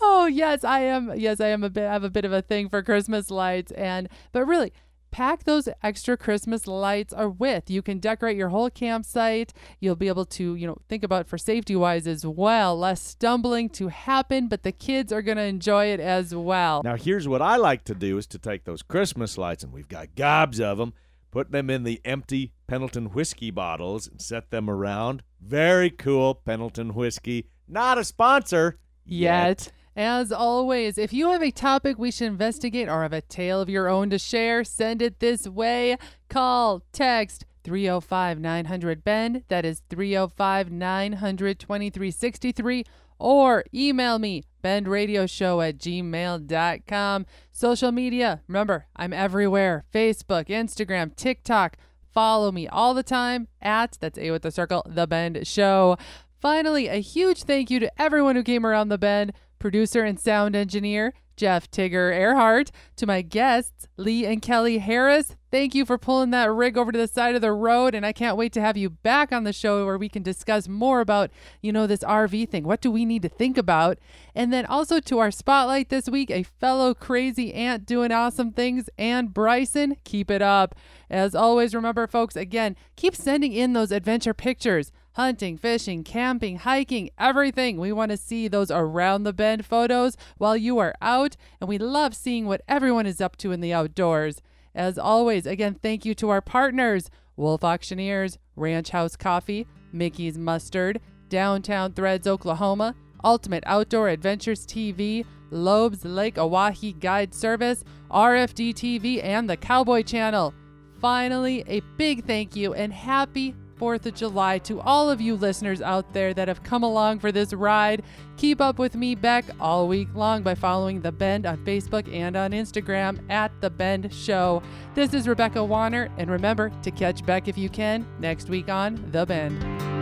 Oh 0.00 0.26
yes, 0.26 0.64
I 0.64 0.80
am. 0.80 1.12
Yes, 1.14 1.40
I 1.40 1.48
am 1.48 1.62
a 1.62 1.68
bit. 1.68 1.86
I 1.86 1.92
have 1.92 2.04
a 2.04 2.10
bit 2.10 2.24
of 2.24 2.32
a 2.32 2.40
thing 2.40 2.68
for 2.70 2.82
Christmas 2.82 3.30
lights, 3.30 3.70
and 3.72 4.08
but 4.32 4.46
really, 4.46 4.72
pack 5.10 5.44
those 5.44 5.68
extra 5.82 6.16
Christmas 6.16 6.66
lights 6.66 7.12
are 7.12 7.28
with. 7.28 7.70
You 7.70 7.82
can 7.82 7.98
decorate 7.98 8.36
your 8.36 8.48
whole 8.48 8.70
campsite. 8.70 9.52
You'll 9.78 9.94
be 9.94 10.08
able 10.08 10.24
to, 10.24 10.56
you 10.56 10.66
know, 10.66 10.78
think 10.88 11.04
about 11.04 11.28
for 11.28 11.38
safety 11.38 11.76
wise 11.76 12.06
as 12.06 12.26
well, 12.26 12.76
less 12.76 13.00
stumbling 13.00 13.68
to 13.70 13.88
happen, 13.88 14.48
but 14.48 14.62
the 14.62 14.72
kids 14.72 15.12
are 15.12 15.22
going 15.22 15.36
to 15.36 15.44
enjoy 15.44 15.86
it 15.86 16.00
as 16.00 16.34
well. 16.34 16.80
Now, 16.82 16.96
here's 16.96 17.28
what 17.28 17.42
I 17.42 17.56
like 17.56 17.84
to 17.84 17.94
do 17.94 18.18
is 18.18 18.26
to 18.28 18.38
take 18.38 18.64
those 18.64 18.82
Christmas 18.82 19.38
lights, 19.38 19.62
and 19.62 19.72
we've 19.72 19.88
got 19.88 20.16
gobs 20.16 20.60
of 20.60 20.78
them, 20.78 20.94
put 21.32 21.50
them 21.50 21.68
in 21.68 21.82
the 21.82 22.00
empty 22.04 22.52
Pendleton 22.68 23.06
whiskey 23.06 23.50
bottles 23.50 24.06
and 24.06 24.22
set 24.22 24.50
them 24.50 24.70
around. 24.70 25.24
Very 25.40 25.90
cool, 25.90 26.36
Pendleton 26.36 26.94
whiskey. 26.94 27.48
Not 27.66 27.98
a 27.98 28.04
sponsor 28.04 28.78
yet. 29.04 29.72
As 29.96 30.32
always, 30.32 30.96
if 30.96 31.12
you 31.12 31.30
have 31.30 31.42
a 31.42 31.50
topic 31.50 31.98
we 31.98 32.10
should 32.10 32.28
investigate 32.28 32.88
or 32.88 33.02
have 33.02 33.12
a 33.12 33.20
tale 33.20 33.60
of 33.60 33.68
your 33.68 33.88
own 33.88 34.08
to 34.10 34.18
share, 34.18 34.64
send 34.64 35.02
it 35.02 35.18
this 35.20 35.46
way. 35.46 35.98
Call, 36.30 36.82
text 36.92 37.44
305 37.64 38.40
900 38.40 39.04
BEND. 39.04 39.44
That 39.48 39.64
is 39.64 39.82
305 39.90 40.70
900 40.70 41.58
2363. 41.58 42.84
Or 43.18 43.64
email 43.72 44.18
me, 44.18 44.42
bendradioshow 44.64 45.68
at 45.68 45.78
gmail.com. 45.78 47.26
Social 47.54 47.92
media, 47.92 48.40
remember, 48.48 48.86
I'm 48.96 49.12
everywhere 49.12 49.84
Facebook, 49.92 50.48
Instagram, 50.48 51.14
TikTok. 51.14 51.76
Follow 52.12 52.50
me 52.50 52.66
all 52.66 52.94
the 52.94 53.02
time 53.02 53.46
at, 53.60 53.98
that's 54.00 54.18
A 54.18 54.30
with 54.30 54.42
the 54.42 54.50
circle, 54.50 54.82
The 54.86 55.06
Bend 55.06 55.46
Show. 55.46 55.98
Finally, 56.40 56.88
a 56.88 56.96
huge 56.96 57.44
thank 57.44 57.70
you 57.70 57.78
to 57.78 58.00
everyone 58.00 58.36
who 58.36 58.42
came 58.42 58.64
around 58.64 58.88
the 58.88 58.98
bend 58.98 59.32
producer 59.58 60.02
and 60.02 60.18
sound 60.18 60.56
engineer 60.56 61.12
Jeff 61.36 61.70
Tigger 61.70 62.14
Earhart. 62.14 62.70
To 62.96 63.06
my 63.06 63.22
guests, 63.22 63.86
Lee 63.96 64.26
and 64.26 64.42
Kelly 64.42 64.78
Harris, 64.78 65.36
thank 65.50 65.74
you 65.74 65.84
for 65.84 65.98
pulling 65.98 66.30
that 66.30 66.50
rig 66.52 66.78
over 66.78 66.92
to 66.92 66.98
the 66.98 67.06
side 67.06 67.34
of 67.34 67.40
the 67.40 67.52
road. 67.52 67.94
And 67.94 68.04
I 68.04 68.12
can't 68.12 68.36
wait 68.36 68.52
to 68.54 68.60
have 68.60 68.76
you 68.76 68.90
back 68.90 69.32
on 69.32 69.44
the 69.44 69.52
show 69.52 69.84
where 69.84 69.98
we 69.98 70.08
can 70.08 70.22
discuss 70.22 70.68
more 70.68 71.00
about, 71.00 71.30
you 71.60 71.72
know, 71.72 71.86
this 71.86 72.04
RV 72.04 72.48
thing. 72.48 72.64
What 72.64 72.80
do 72.80 72.90
we 72.90 73.04
need 73.04 73.22
to 73.22 73.28
think 73.28 73.58
about? 73.58 73.98
And 74.34 74.52
then 74.52 74.66
also 74.66 75.00
to 75.00 75.18
our 75.18 75.30
spotlight 75.30 75.88
this 75.88 76.08
week, 76.08 76.30
a 76.30 76.42
fellow 76.42 76.94
crazy 76.94 77.52
aunt 77.52 77.86
doing 77.86 78.12
awesome 78.12 78.52
things, 78.52 78.88
Ann 78.98 79.28
Bryson. 79.28 79.96
Keep 80.04 80.30
it 80.30 80.42
up. 80.42 80.74
As 81.10 81.34
always, 81.34 81.74
remember, 81.74 82.06
folks, 82.06 82.36
again, 82.36 82.76
keep 82.96 83.14
sending 83.14 83.52
in 83.52 83.74
those 83.74 83.92
adventure 83.92 84.34
pictures 84.34 84.92
hunting, 85.14 85.56
fishing, 85.56 86.04
camping, 86.04 86.58
hiking, 86.58 87.10
everything. 87.18 87.78
We 87.78 87.92
want 87.92 88.10
to 88.10 88.16
see 88.16 88.48
those 88.48 88.70
around 88.70 89.22
the 89.22 89.32
bend 89.32 89.66
photos 89.66 90.16
while 90.38 90.56
you 90.56 90.78
are 90.78 90.94
out, 91.00 91.36
and 91.60 91.68
we 91.68 91.78
love 91.78 92.14
seeing 92.14 92.46
what 92.46 92.62
everyone 92.68 93.06
is 93.06 93.20
up 93.20 93.36
to 93.38 93.52
in 93.52 93.60
the 93.60 93.72
outdoors. 93.72 94.40
As 94.74 94.98
always, 94.98 95.46
again, 95.46 95.74
thank 95.74 96.04
you 96.04 96.14
to 96.16 96.30
our 96.30 96.40
partners 96.40 97.10
Wolf 97.36 97.64
Auctioneers, 97.64 98.38
Ranch 98.56 98.90
House 98.90 99.16
Coffee, 99.16 99.66
Mickey's 99.92 100.36
Mustard, 100.36 101.00
Downtown 101.28 101.92
Threads 101.92 102.26
Oklahoma, 102.26 102.94
Ultimate 103.24 103.64
Outdoor 103.66 104.08
Adventures 104.08 104.66
TV, 104.66 105.24
Loeb's 105.50 106.04
Lake 106.04 106.36
Oahe 106.36 106.98
Guide 106.98 107.34
Service, 107.34 107.84
RFD 108.10 108.74
TV, 108.74 109.22
and 109.22 109.48
the 109.48 109.56
Cowboy 109.56 110.02
Channel. 110.02 110.52
Finally, 111.00 111.64
a 111.66 111.80
big 111.96 112.24
thank 112.24 112.54
you 112.54 112.74
and 112.74 112.92
happy 112.92 113.54
4th 113.82 114.06
of 114.06 114.14
July 114.14 114.58
to 114.58 114.80
all 114.80 115.10
of 115.10 115.20
you 115.20 115.34
listeners 115.34 115.82
out 115.82 116.12
there 116.12 116.32
that 116.32 116.46
have 116.46 116.62
come 116.62 116.84
along 116.84 117.18
for 117.18 117.32
this 117.32 117.52
ride. 117.52 118.04
Keep 118.36 118.60
up 118.60 118.78
with 118.78 118.94
me, 118.94 119.16
Bec, 119.16 119.44
all 119.58 119.88
week 119.88 120.06
long 120.14 120.44
by 120.44 120.54
following 120.54 121.00
The 121.00 121.10
Bend 121.10 121.46
on 121.46 121.56
Facebook 121.64 122.12
and 122.14 122.36
on 122.36 122.52
Instagram 122.52 123.28
at 123.28 123.50
The 123.60 123.70
Bend 123.70 124.14
Show. 124.14 124.62
This 124.94 125.12
is 125.14 125.26
Rebecca 125.26 125.64
Warner, 125.64 126.12
and 126.16 126.30
remember 126.30 126.70
to 126.84 126.92
catch 126.92 127.26
Bec 127.26 127.48
if 127.48 127.58
you 127.58 127.68
can 127.68 128.06
next 128.20 128.48
week 128.48 128.68
on 128.68 129.04
The 129.10 129.26
Bend. 129.26 130.01